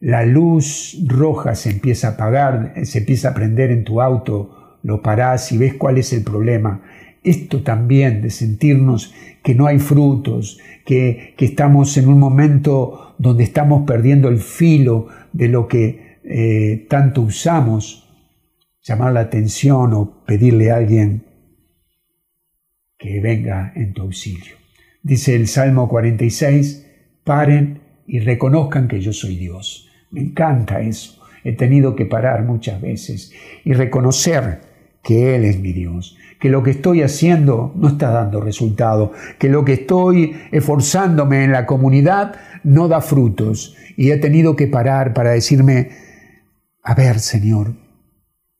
la 0.00 0.24
luz 0.26 0.98
roja 1.06 1.54
se 1.54 1.70
empieza 1.70 2.08
a 2.08 2.10
apagar, 2.12 2.74
se 2.84 2.98
empieza 2.98 3.30
a 3.30 3.34
prender 3.34 3.70
en 3.70 3.84
tu 3.84 4.00
auto 4.02 4.78
lo 4.82 5.02
parás 5.02 5.50
y 5.50 5.58
ves 5.58 5.74
cuál 5.74 5.98
es 5.98 6.12
el 6.12 6.22
problema. 6.22 6.82
Esto 7.24 7.62
también 7.62 8.22
de 8.22 8.30
sentirnos 8.30 9.12
que 9.42 9.54
no 9.54 9.66
hay 9.66 9.80
frutos, 9.80 10.60
que, 10.84 11.34
estamos 11.38 11.96
en 11.96 12.08
un 12.08 12.20
momento 12.20 13.14
donde 13.18 13.42
estamos 13.42 13.84
perdiendo 13.84 14.28
el 14.28 14.38
filo 14.38 15.08
de 15.32 15.48
lo 15.48 15.66
que 15.66 16.05
eh, 16.28 16.86
tanto 16.90 17.22
usamos, 17.22 18.08
llamar 18.82 19.12
la 19.12 19.20
atención 19.20 19.94
o 19.94 20.24
pedirle 20.24 20.72
a 20.72 20.76
alguien 20.76 21.24
que 22.98 23.20
venga 23.20 23.72
en 23.76 23.92
tu 23.92 24.02
auxilio. 24.02 24.54
Dice 25.02 25.36
el 25.36 25.46
Salmo 25.46 25.88
46, 25.88 26.86
paren 27.22 27.80
y 28.08 28.18
reconozcan 28.18 28.88
que 28.88 29.00
yo 29.00 29.12
soy 29.12 29.36
Dios. 29.36 29.88
Me 30.10 30.20
encanta 30.20 30.80
eso. 30.80 31.22
He 31.44 31.52
tenido 31.52 31.94
que 31.94 32.06
parar 32.06 32.42
muchas 32.42 32.80
veces 32.80 33.32
y 33.64 33.72
reconocer 33.72 34.60
que 35.04 35.36
Él 35.36 35.44
es 35.44 35.60
mi 35.60 35.72
Dios, 35.72 36.16
que 36.40 36.48
lo 36.48 36.64
que 36.64 36.72
estoy 36.72 37.02
haciendo 37.02 37.72
no 37.76 37.86
está 37.86 38.10
dando 38.10 38.40
resultado, 38.40 39.12
que 39.38 39.48
lo 39.48 39.64
que 39.64 39.74
estoy 39.74 40.36
esforzándome 40.50 41.44
en 41.44 41.52
la 41.52 41.66
comunidad 41.66 42.34
no 42.64 42.88
da 42.88 43.00
frutos. 43.00 43.76
Y 43.96 44.10
he 44.10 44.16
tenido 44.16 44.56
que 44.56 44.66
parar 44.66 45.14
para 45.14 45.30
decirme, 45.30 45.90
a 46.86 46.94
ver, 46.94 47.18
Señor, 47.18 47.74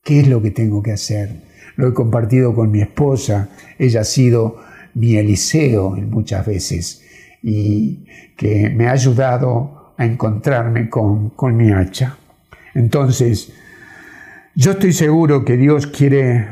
¿qué 0.02 0.18
es 0.18 0.26
lo 0.26 0.42
que 0.42 0.50
tengo 0.50 0.82
que 0.82 0.90
hacer? 0.90 1.44
Lo 1.76 1.86
he 1.86 1.94
compartido 1.94 2.56
con 2.56 2.72
mi 2.72 2.80
esposa, 2.80 3.50
ella 3.78 4.00
ha 4.00 4.04
sido 4.04 4.56
mi 4.94 5.14
Eliseo 5.14 5.90
muchas 5.90 6.44
veces 6.44 7.04
y 7.40 8.04
que 8.36 8.68
me 8.70 8.88
ha 8.88 8.92
ayudado 8.92 9.94
a 9.96 10.04
encontrarme 10.04 10.90
con, 10.90 11.30
con 11.30 11.56
mi 11.56 11.70
hacha. 11.70 12.18
Entonces, 12.74 13.52
yo 14.56 14.72
estoy 14.72 14.92
seguro 14.92 15.44
que 15.44 15.56
Dios 15.56 15.86
quiere, 15.86 16.48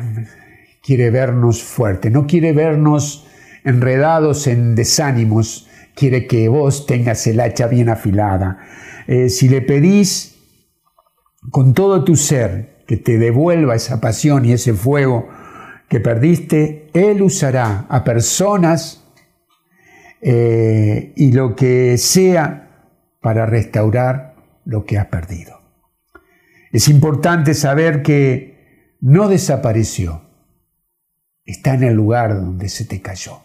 quiere 0.80 1.10
vernos 1.10 1.60
fuertes, 1.64 2.12
no 2.12 2.28
quiere 2.28 2.52
vernos 2.52 3.26
enredados 3.64 4.46
en 4.46 4.76
desánimos, 4.76 5.68
quiere 5.96 6.28
que 6.28 6.46
vos 6.48 6.86
tengas 6.86 7.26
el 7.26 7.40
hacha 7.40 7.66
bien 7.66 7.88
afilada. 7.88 8.60
Eh, 9.08 9.28
si 9.28 9.48
le 9.48 9.60
pedís 9.60 10.33
con 11.54 11.72
todo 11.72 12.02
tu 12.02 12.16
ser 12.16 12.82
que 12.84 12.96
te 12.96 13.16
devuelva 13.16 13.76
esa 13.76 14.00
pasión 14.00 14.44
y 14.44 14.50
ese 14.50 14.74
fuego 14.74 15.28
que 15.88 16.00
perdiste, 16.00 16.88
Él 16.92 17.22
usará 17.22 17.86
a 17.88 18.02
personas 18.02 19.04
eh, 20.20 21.12
y 21.14 21.30
lo 21.30 21.54
que 21.54 21.96
sea 21.96 22.88
para 23.20 23.46
restaurar 23.46 24.34
lo 24.64 24.84
que 24.84 24.98
has 24.98 25.06
perdido. 25.06 25.60
Es 26.72 26.88
importante 26.88 27.54
saber 27.54 28.02
que 28.02 28.96
no 29.00 29.28
desapareció. 29.28 30.22
Está 31.44 31.74
en 31.74 31.84
el 31.84 31.94
lugar 31.94 32.34
donde 32.34 32.68
se 32.68 32.84
te 32.84 33.00
cayó. 33.00 33.42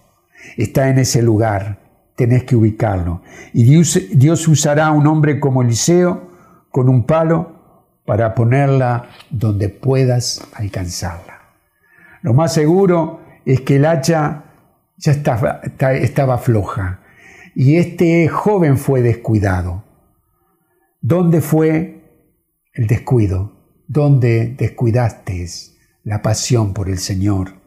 Está 0.58 0.90
en 0.90 0.98
ese 0.98 1.22
lugar. 1.22 1.78
Tenés 2.16 2.44
que 2.46 2.56
ubicarlo. 2.56 3.22
Y 3.54 3.66
Dios, 3.66 4.48
usará 4.48 4.88
a 4.88 4.94
un 4.94 5.06
hombre 5.06 5.40
como 5.40 5.62
Eliseo 5.62 6.32
con 6.72 6.90
un 6.90 7.06
palo 7.06 7.59
para 8.10 8.34
ponerla 8.34 9.08
donde 9.30 9.70
puedas 9.70 10.42
alcanzarla. 10.56 11.42
Lo 12.24 12.34
más 12.34 12.52
seguro 12.56 13.22
es 13.46 13.62
que 13.62 13.76
el 13.76 13.86
hacha 13.86 14.46
ya 14.98 15.12
estaba, 15.12 16.38
floja 16.40 17.02
y 17.54 17.76
este 17.76 18.28
joven 18.28 18.80
fue 18.80 19.04
descuidado. 19.04 19.84
¿Dónde 21.00 21.40
fue 21.42 22.02
el 22.74 22.88
descuido, 22.88 23.54
donde 23.88 24.56
descuidaste 24.58 25.46
la 26.04 26.24
pasión 26.24 26.74
por 26.74 26.90
el 26.90 26.98
Señor, 26.98 27.62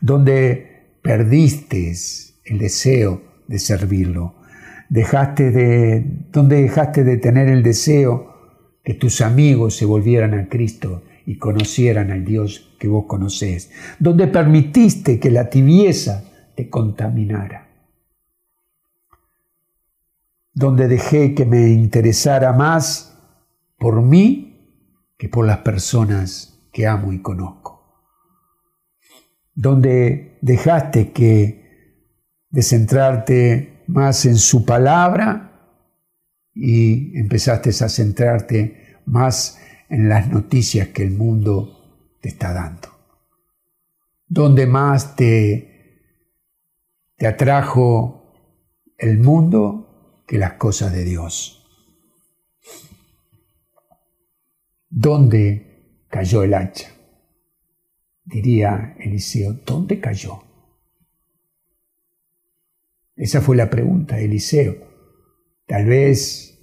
donde 0.00 0.96
perdiste 1.02 1.92
el 2.46 2.58
deseo 2.58 3.20
de 3.46 3.58
servirlo, 3.58 4.36
dejaste 4.88 5.50
de, 5.50 6.02
donde 6.32 6.62
dejaste 6.62 7.04
de 7.04 7.18
tener 7.18 7.48
el 7.48 7.62
deseo 7.62 8.31
que 8.82 8.94
tus 8.94 9.20
amigos 9.20 9.76
se 9.76 9.84
volvieran 9.84 10.34
a 10.34 10.48
Cristo 10.48 11.02
y 11.24 11.36
conocieran 11.36 12.10
al 12.10 12.24
Dios 12.24 12.74
que 12.78 12.88
vos 12.88 13.04
conocés, 13.06 13.70
donde 13.98 14.26
permitiste 14.26 15.20
que 15.20 15.30
la 15.30 15.48
tibieza 15.48 16.24
te 16.56 16.68
contaminara, 16.68 17.68
donde 20.52 20.88
dejé 20.88 21.34
que 21.34 21.44
me 21.44 21.70
interesara 21.70 22.52
más 22.52 23.18
por 23.78 24.02
mí 24.02 24.48
que 25.16 25.28
por 25.28 25.46
las 25.46 25.58
personas 25.58 26.68
que 26.72 26.86
amo 26.86 27.12
y 27.12 27.22
conozco. 27.22 27.70
Donde 29.54 30.38
dejaste 30.40 31.12
que 31.12 31.62
de 32.50 32.62
centrarte 32.62 33.84
más 33.86 34.26
en 34.26 34.36
su 34.36 34.64
palabra 34.64 35.51
y 36.54 37.18
empezaste 37.18 37.70
a 37.70 37.88
centrarte 37.88 38.98
más 39.06 39.58
en 39.88 40.08
las 40.08 40.28
noticias 40.28 40.88
que 40.88 41.02
el 41.02 41.12
mundo 41.12 42.16
te 42.20 42.28
está 42.28 42.52
dando. 42.52 42.88
Donde 44.26 44.66
más 44.66 45.16
te, 45.16 46.36
te 47.16 47.26
atrajo 47.26 48.22
el 48.96 49.18
mundo 49.18 50.24
que 50.26 50.38
las 50.38 50.54
cosas 50.54 50.92
de 50.92 51.04
Dios. 51.04 51.58
¿Dónde 54.88 56.04
cayó 56.08 56.42
el 56.42 56.54
hacha? 56.54 56.90
Diría 58.24 58.94
Eliseo, 58.98 59.54
¿dónde 59.66 60.00
cayó? 60.00 60.42
Esa 63.16 63.40
fue 63.40 63.56
la 63.56 63.68
pregunta, 63.68 64.18
Eliseo. 64.18 64.91
Tal 65.72 65.86
vez 65.86 66.58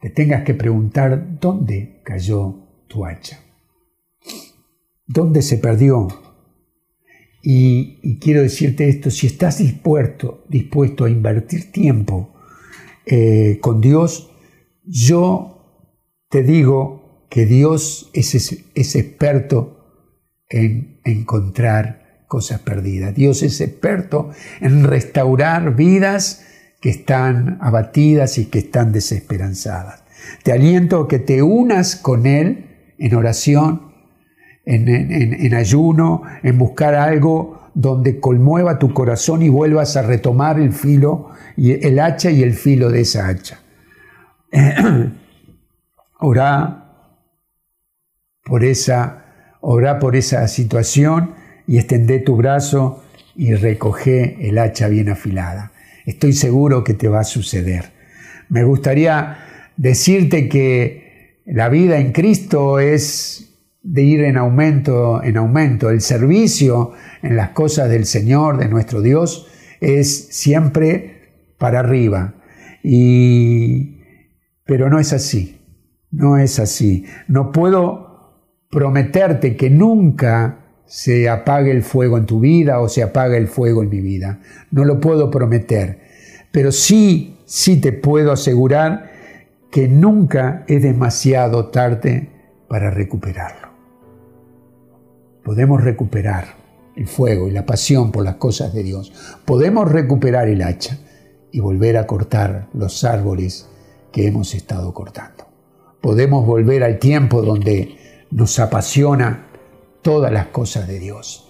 te 0.00 0.10
tengas 0.10 0.42
que 0.42 0.52
preguntar 0.52 1.38
dónde 1.40 2.00
cayó 2.02 2.56
tu 2.88 3.06
hacha. 3.06 3.38
¿Dónde 5.06 5.42
se 5.42 5.58
perdió? 5.58 6.08
Y, 7.40 8.18
quiero 8.18 8.42
decirte 8.42 8.88
esto, 8.88 9.12
si 9.12 9.28
estás 9.28 9.58
dispuesto, 9.58 10.44
dispuesto 10.48 11.04
a 11.04 11.08
invertir 11.08 11.70
tiempo 11.70 12.34
eh, 13.04 13.58
con 13.60 13.80
Dios, 13.80 14.32
yo 14.82 15.86
te 16.28 16.42
digo 16.42 17.28
que 17.30 17.46
Dios 17.46 18.10
es, 18.12 18.34
experto 18.74 19.84
en 20.48 21.00
encontrar 21.04 22.24
cosas 22.26 22.58
perdidas. 22.58 23.14
Dios 23.14 23.44
es 23.44 23.60
experto 23.60 24.30
en 24.60 24.82
restaurar 24.82 25.76
vidas 25.76 26.42
que 26.86 26.90
están 26.90 27.58
abatidas 27.62 28.38
y 28.38 28.46
que 28.46 28.60
están 28.60 28.92
desesperanzadas. 28.92 30.04
Te 30.44 30.52
aliento 30.52 31.00
a 31.00 31.08
que 31.08 31.18
te 31.18 31.42
unas 31.42 31.96
con 31.96 32.26
Él 32.26 32.94
en 32.96 33.16
oración, 33.16 33.90
en, 34.64 35.52
ayuno, 35.52 36.22
en 36.44 36.56
buscar 36.58 36.94
algo 36.94 37.70
donde 37.74 38.20
conmueva 38.20 38.78
tu 38.78 38.94
corazón 38.94 39.42
y 39.42 39.48
vuelvas 39.48 39.96
a 39.96 40.02
retomar 40.02 40.60
el 40.60 40.72
filo, 40.72 41.30
y 41.56 41.72
el 41.72 41.98
hacha 41.98 42.30
y 42.30 42.44
el 42.44 42.54
filo 42.54 42.88
de 42.88 43.00
esa 43.00 43.26
hacha. 43.26 43.58
Orá 46.20 46.84
por 48.44 48.62
esa, 48.62 49.24
por 49.60 50.14
esa 50.14 50.46
situación 50.46 51.34
y 51.66 51.78
extendé 51.78 52.20
tu 52.20 52.36
brazo 52.36 53.02
y 53.34 53.54
recoge 53.54 54.48
el 54.48 54.58
hacha 54.58 54.86
bien 54.86 55.08
afilada. 55.08 55.72
Estoy 56.06 56.32
seguro 56.32 56.84
que 56.84 56.94
te 56.94 57.08
va 57.08 57.20
a 57.20 57.24
suceder. 57.24 57.92
Me 58.48 58.62
gustaría 58.62 59.38
decirte 59.76 60.48
que 60.48 61.42
la 61.46 61.68
vida 61.68 61.98
en 61.98 62.12
Cristo 62.12 62.78
es 62.78 63.52
de 63.82 64.02
ir 64.02 64.22
en 64.22 64.36
aumento, 64.36 65.22
en 65.22 65.36
aumento. 65.36 65.90
El 65.90 66.00
servicio 66.00 66.92
en 67.22 67.34
las 67.34 67.50
cosas 67.50 67.90
del 67.90 68.06
Señor, 68.06 68.56
de 68.56 68.68
nuestro 68.68 69.02
Dios, 69.02 69.48
es 69.80 70.28
siempre 70.30 71.54
para 71.58 71.80
arriba. 71.80 72.34
Y, 72.84 74.00
pero 74.64 74.88
no 74.88 75.00
es 75.00 75.12
así. 75.12 75.60
No 76.12 76.38
es 76.38 76.60
así. 76.60 77.04
No 77.26 77.50
puedo 77.50 78.44
prometerte 78.70 79.56
que 79.56 79.70
nunca 79.70 80.65
se 80.86 81.28
apague 81.28 81.70
el 81.70 81.82
fuego 81.82 82.16
en 82.16 82.26
tu 82.26 82.40
vida 82.40 82.80
o 82.80 82.88
se 82.88 83.02
apague 83.02 83.36
el 83.36 83.48
fuego 83.48 83.82
en 83.82 83.90
mi 83.90 84.00
vida. 84.00 84.40
No 84.70 84.84
lo 84.84 85.00
puedo 85.00 85.30
prometer. 85.30 86.00
Pero 86.52 86.72
sí, 86.72 87.38
sí 87.44 87.80
te 87.80 87.92
puedo 87.92 88.32
asegurar 88.32 89.10
que 89.70 89.88
nunca 89.88 90.64
es 90.68 90.82
demasiado 90.82 91.66
tarde 91.66 92.30
para 92.68 92.90
recuperarlo. 92.90 93.68
Podemos 95.44 95.82
recuperar 95.82 96.46
el 96.96 97.06
fuego 97.06 97.48
y 97.48 97.52
la 97.52 97.66
pasión 97.66 98.10
por 98.10 98.24
las 98.24 98.36
cosas 98.36 98.72
de 98.72 98.82
Dios. 98.82 99.12
Podemos 99.44 99.90
recuperar 99.90 100.48
el 100.48 100.62
hacha 100.62 100.98
y 101.52 101.60
volver 101.60 101.96
a 101.96 102.06
cortar 102.06 102.68
los 102.72 103.04
árboles 103.04 103.68
que 104.12 104.26
hemos 104.26 104.54
estado 104.54 104.94
cortando. 104.94 105.46
Podemos 106.00 106.46
volver 106.46 106.82
al 106.82 106.98
tiempo 106.98 107.42
donde 107.42 107.96
nos 108.30 108.58
apasiona 108.58 109.45
todas 110.06 110.30
las 110.30 110.46
cosas 110.46 110.86
de 110.86 111.00
Dios. 111.00 111.48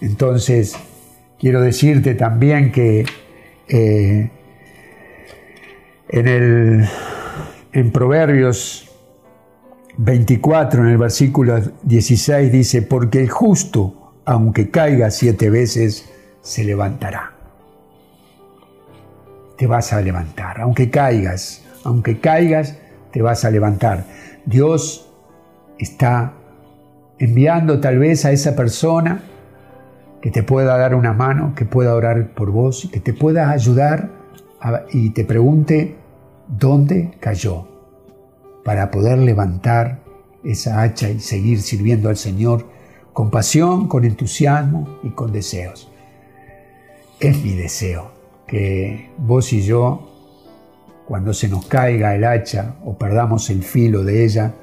Entonces, 0.00 0.74
quiero 1.38 1.60
decirte 1.60 2.16
también 2.16 2.72
que 2.72 3.06
eh, 3.68 4.30
en, 6.08 6.26
el, 6.26 6.88
en 7.72 7.92
Proverbios 7.92 8.90
24, 9.96 10.82
en 10.82 10.88
el 10.88 10.98
versículo 10.98 11.60
16, 11.84 12.50
dice, 12.50 12.82
porque 12.82 13.20
el 13.20 13.30
justo, 13.30 14.14
aunque 14.24 14.72
caiga 14.72 15.12
siete 15.12 15.50
veces, 15.50 16.12
se 16.42 16.64
levantará. 16.64 17.32
Te 19.56 19.68
vas 19.68 19.92
a 19.92 20.00
levantar, 20.00 20.62
aunque 20.62 20.90
caigas, 20.90 21.64
aunque 21.84 22.18
caigas, 22.18 22.76
te 23.12 23.22
vas 23.22 23.44
a 23.44 23.52
levantar. 23.52 24.04
Dios 24.46 25.08
está 25.78 26.34
enviando 27.20 27.80
tal 27.80 27.98
vez 27.98 28.24
a 28.24 28.32
esa 28.32 28.56
persona 28.56 29.20
que 30.22 30.30
te 30.30 30.42
pueda 30.42 30.76
dar 30.78 30.94
una 30.94 31.12
mano, 31.12 31.54
que 31.54 31.66
pueda 31.66 31.94
orar 31.94 32.30
por 32.34 32.50
vos, 32.50 32.88
que 32.90 32.98
te 32.98 33.12
pueda 33.12 33.50
ayudar 33.50 34.10
y 34.90 35.10
te 35.10 35.24
pregunte 35.24 35.96
dónde 36.48 37.12
cayó 37.20 37.68
para 38.64 38.90
poder 38.90 39.18
levantar 39.18 40.00
esa 40.44 40.82
hacha 40.82 41.10
y 41.10 41.20
seguir 41.20 41.60
sirviendo 41.60 42.08
al 42.08 42.16
Señor 42.16 42.66
con 43.12 43.30
pasión, 43.30 43.86
con 43.86 44.04
entusiasmo 44.04 44.98
y 45.02 45.10
con 45.10 45.30
deseos. 45.30 45.92
Es 47.18 47.42
mi 47.44 47.54
deseo 47.54 48.12
que 48.46 49.10
vos 49.18 49.52
y 49.52 49.60
yo, 49.60 50.08
cuando 51.06 51.34
se 51.34 51.48
nos 51.48 51.66
caiga 51.66 52.14
el 52.14 52.24
hacha 52.24 52.76
o 52.82 52.96
perdamos 52.96 53.50
el 53.50 53.62
filo 53.62 54.04
de 54.04 54.24
ella, 54.24 54.54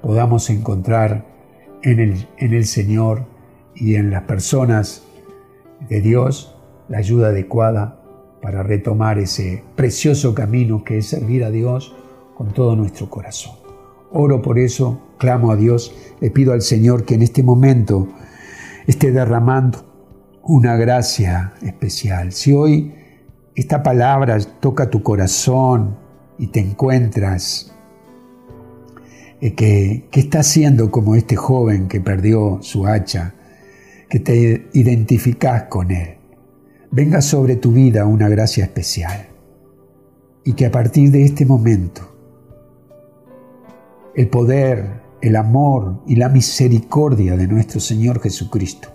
podamos 0.00 0.50
encontrar 0.50 1.31
en 1.82 2.00
el, 2.00 2.28
en 2.38 2.54
el 2.54 2.64
Señor 2.64 3.26
y 3.74 3.94
en 3.96 4.10
las 4.10 4.22
personas 4.22 5.04
de 5.88 6.00
Dios 6.00 6.54
la 6.88 6.98
ayuda 6.98 7.28
adecuada 7.28 8.00
para 8.40 8.62
retomar 8.62 9.18
ese 9.18 9.62
precioso 9.76 10.34
camino 10.34 10.84
que 10.84 10.98
es 10.98 11.06
servir 11.06 11.44
a 11.44 11.50
Dios 11.50 11.94
con 12.34 12.52
todo 12.52 12.76
nuestro 12.76 13.08
corazón. 13.08 13.54
Oro 14.10 14.42
por 14.42 14.58
eso, 14.58 15.00
clamo 15.18 15.52
a 15.52 15.56
Dios, 15.56 15.94
le 16.20 16.30
pido 16.30 16.52
al 16.52 16.62
Señor 16.62 17.04
que 17.04 17.14
en 17.14 17.22
este 17.22 17.42
momento 17.42 18.08
esté 18.86 19.12
derramando 19.12 19.78
una 20.42 20.76
gracia 20.76 21.54
especial. 21.62 22.32
Si 22.32 22.52
hoy 22.52 22.94
esta 23.54 23.82
palabra 23.82 24.38
toca 24.60 24.90
tu 24.90 25.02
corazón 25.02 25.96
y 26.38 26.48
te 26.48 26.60
encuentras 26.60 27.74
que, 29.50 30.06
que 30.12 30.20
estás 30.20 30.46
siendo 30.46 30.92
como 30.92 31.16
este 31.16 31.34
joven 31.34 31.88
que 31.88 32.00
perdió 32.00 32.58
su 32.62 32.86
hacha, 32.86 33.34
que 34.08 34.20
te 34.20 34.68
identificas 34.72 35.64
con 35.64 35.90
él. 35.90 36.14
Venga 36.92 37.20
sobre 37.20 37.56
tu 37.56 37.72
vida 37.72 38.06
una 38.06 38.28
gracia 38.28 38.64
especial. 38.64 39.26
Y 40.44 40.52
que 40.52 40.66
a 40.66 40.70
partir 40.70 41.10
de 41.10 41.24
este 41.24 41.44
momento 41.44 42.08
el 44.14 44.28
poder, 44.28 45.00
el 45.20 45.34
amor 45.34 46.02
y 46.06 46.16
la 46.16 46.28
misericordia 46.28 47.36
de 47.36 47.48
nuestro 47.48 47.80
Señor 47.80 48.20
Jesucristo 48.20 48.90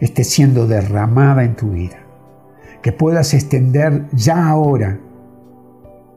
esté 0.00 0.24
siendo 0.24 0.66
derramada 0.66 1.42
en 1.42 1.56
tu 1.56 1.70
vida. 1.70 2.04
Que 2.82 2.92
puedas 2.92 3.32
extender 3.32 4.08
ya 4.12 4.46
ahora 4.46 5.00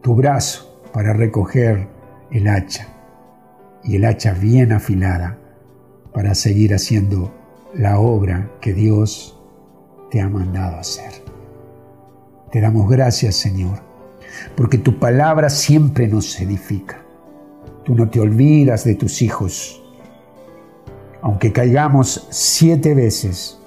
tu 0.02 0.16
brazo 0.16 0.82
para 0.92 1.14
recoger 1.14 1.88
el 2.32 2.48
hacha 2.48 2.99
y 3.84 3.96
el 3.96 4.06
hacha 4.06 4.34
bien 4.34 4.72
afilada 4.72 5.38
para 6.14 6.36
seguir 6.36 6.74
haciendo 6.74 7.34
la 7.74 8.00
obra 8.00 8.52
que 8.62 8.74
Dios 8.74 9.40
te 10.10 10.22
ha 10.22 10.30
mandado 10.30 10.78
hacer. 10.78 11.12
Te 12.52 12.62
damos 12.62 12.90
gracias, 12.90 13.36
Señor, 13.36 13.80
porque 14.56 14.78
tu 14.78 14.98
palabra 14.98 15.50
siempre 15.50 16.08
nos 16.08 16.40
edifica. 16.42 17.04
Tú 17.84 17.96
no 17.96 18.10
te 18.10 18.20
olvidas 18.20 18.84
de 18.84 18.96
tus 18.96 19.22
hijos. 19.22 19.82
Aunque 21.22 21.52
caigamos 21.52 22.28
siete 22.32 22.96
veces, 22.96 23.60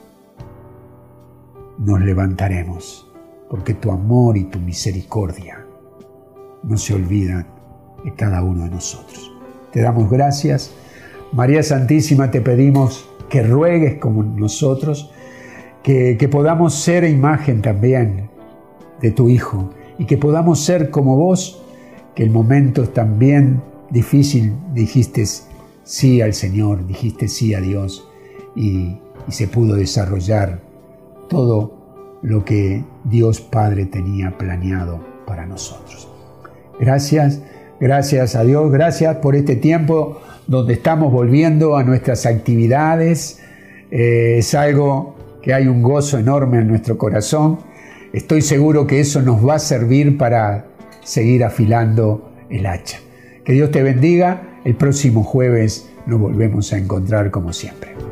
nos 1.79 2.01
levantaremos, 2.01 3.09
porque 3.51 3.75
tu 3.75 3.91
amor 3.91 4.37
y 4.37 4.45
tu 4.45 4.59
misericordia 4.59 5.65
no 6.63 6.77
se 6.77 6.95
olvidan 6.95 7.47
de 8.05 8.15
cada 8.15 8.43
uno 8.43 8.65
de 8.65 8.71
nosotros. 8.71 9.32
Te 9.73 9.81
damos 9.81 10.11
gracias. 10.11 10.73
María 11.33 11.63
Santísima, 11.63 12.31
te 12.31 12.41
pedimos 12.41 13.09
que 13.29 13.43
ruegues 13.43 13.99
como 13.99 14.23
nosotros 14.23 15.11
que, 15.83 16.29
podamos 16.31 16.75
ser 16.75 17.05
imagen 17.05 17.63
también 17.63 18.31
de 19.01 19.11
tu 19.11 19.29
Hijo 19.29 19.71
y 19.99 20.05
que 20.05 20.17
podamos 20.17 20.65
ser 20.65 20.91
como 20.91 21.17
vos, 21.17 21.63
que 22.15 22.25
en 22.25 22.33
momentos 22.33 22.93
también 22.93 23.63
difícil 23.91 24.55
dijiste 24.73 25.25
sí 25.83 26.21
al 26.21 26.35
Señor, 26.35 26.87
dijiste 26.87 27.29
sí 27.29 27.55
a 27.55 27.61
Dios 27.61 28.09
y, 28.55 28.99
y 29.27 29.33
se 29.33 29.49
pudo 29.49 29.75
desarrollar 29.75 30.61
todo 31.29 32.19
lo 32.23 32.45
que 32.45 32.85
Dios 33.05 33.41
Padre 33.41 33.87
tenía 33.87 34.37
planeado 34.39 35.01
para 35.27 35.47
nosotros. 35.47 36.09
Gracias, 36.79 37.41
gracias 37.83 38.37
a 38.37 38.45
Dios, 38.45 38.71
gracias 38.71 39.17
por 39.17 39.35
este 39.35 39.57
tiempo 39.57 40.23
donde 40.47 40.75
estamos 40.75 41.13
volviendo 41.13 41.77
a 41.77 41.83
nuestras 41.83 42.27
actividades. 42.27 43.41
Eh, 43.91 44.37
es 44.39 44.55
algo 44.55 45.17
que 45.43 45.53
hay 45.53 45.67
un 45.67 45.83
gozo 45.83 46.17
enorme 46.17 46.59
en 46.59 46.69
nuestro 46.69 46.97
corazón. 46.97 47.59
Estoy 48.13 48.41
seguro 48.41 48.87
que 48.87 49.01
eso 49.01 49.21
nos 49.21 49.45
va 49.45 49.57
a 49.57 49.59
servir 49.59 50.17
para 50.17 50.67
seguir 51.03 51.43
afilando 51.43 52.33
el 52.51 52.67
hacha. 52.67 53.01
Que 53.45 53.53
Dios 53.53 53.73
te 53.73 53.83
bendiga. 53.83 54.61
El 54.65 54.77
próximo 54.77 55.25
jueves 55.25 55.91
nos 56.07 56.21
volvemos 56.21 56.73
a 56.73 56.79
encontrar 56.79 57.33
como 57.33 57.53
siempre. 57.53 58.12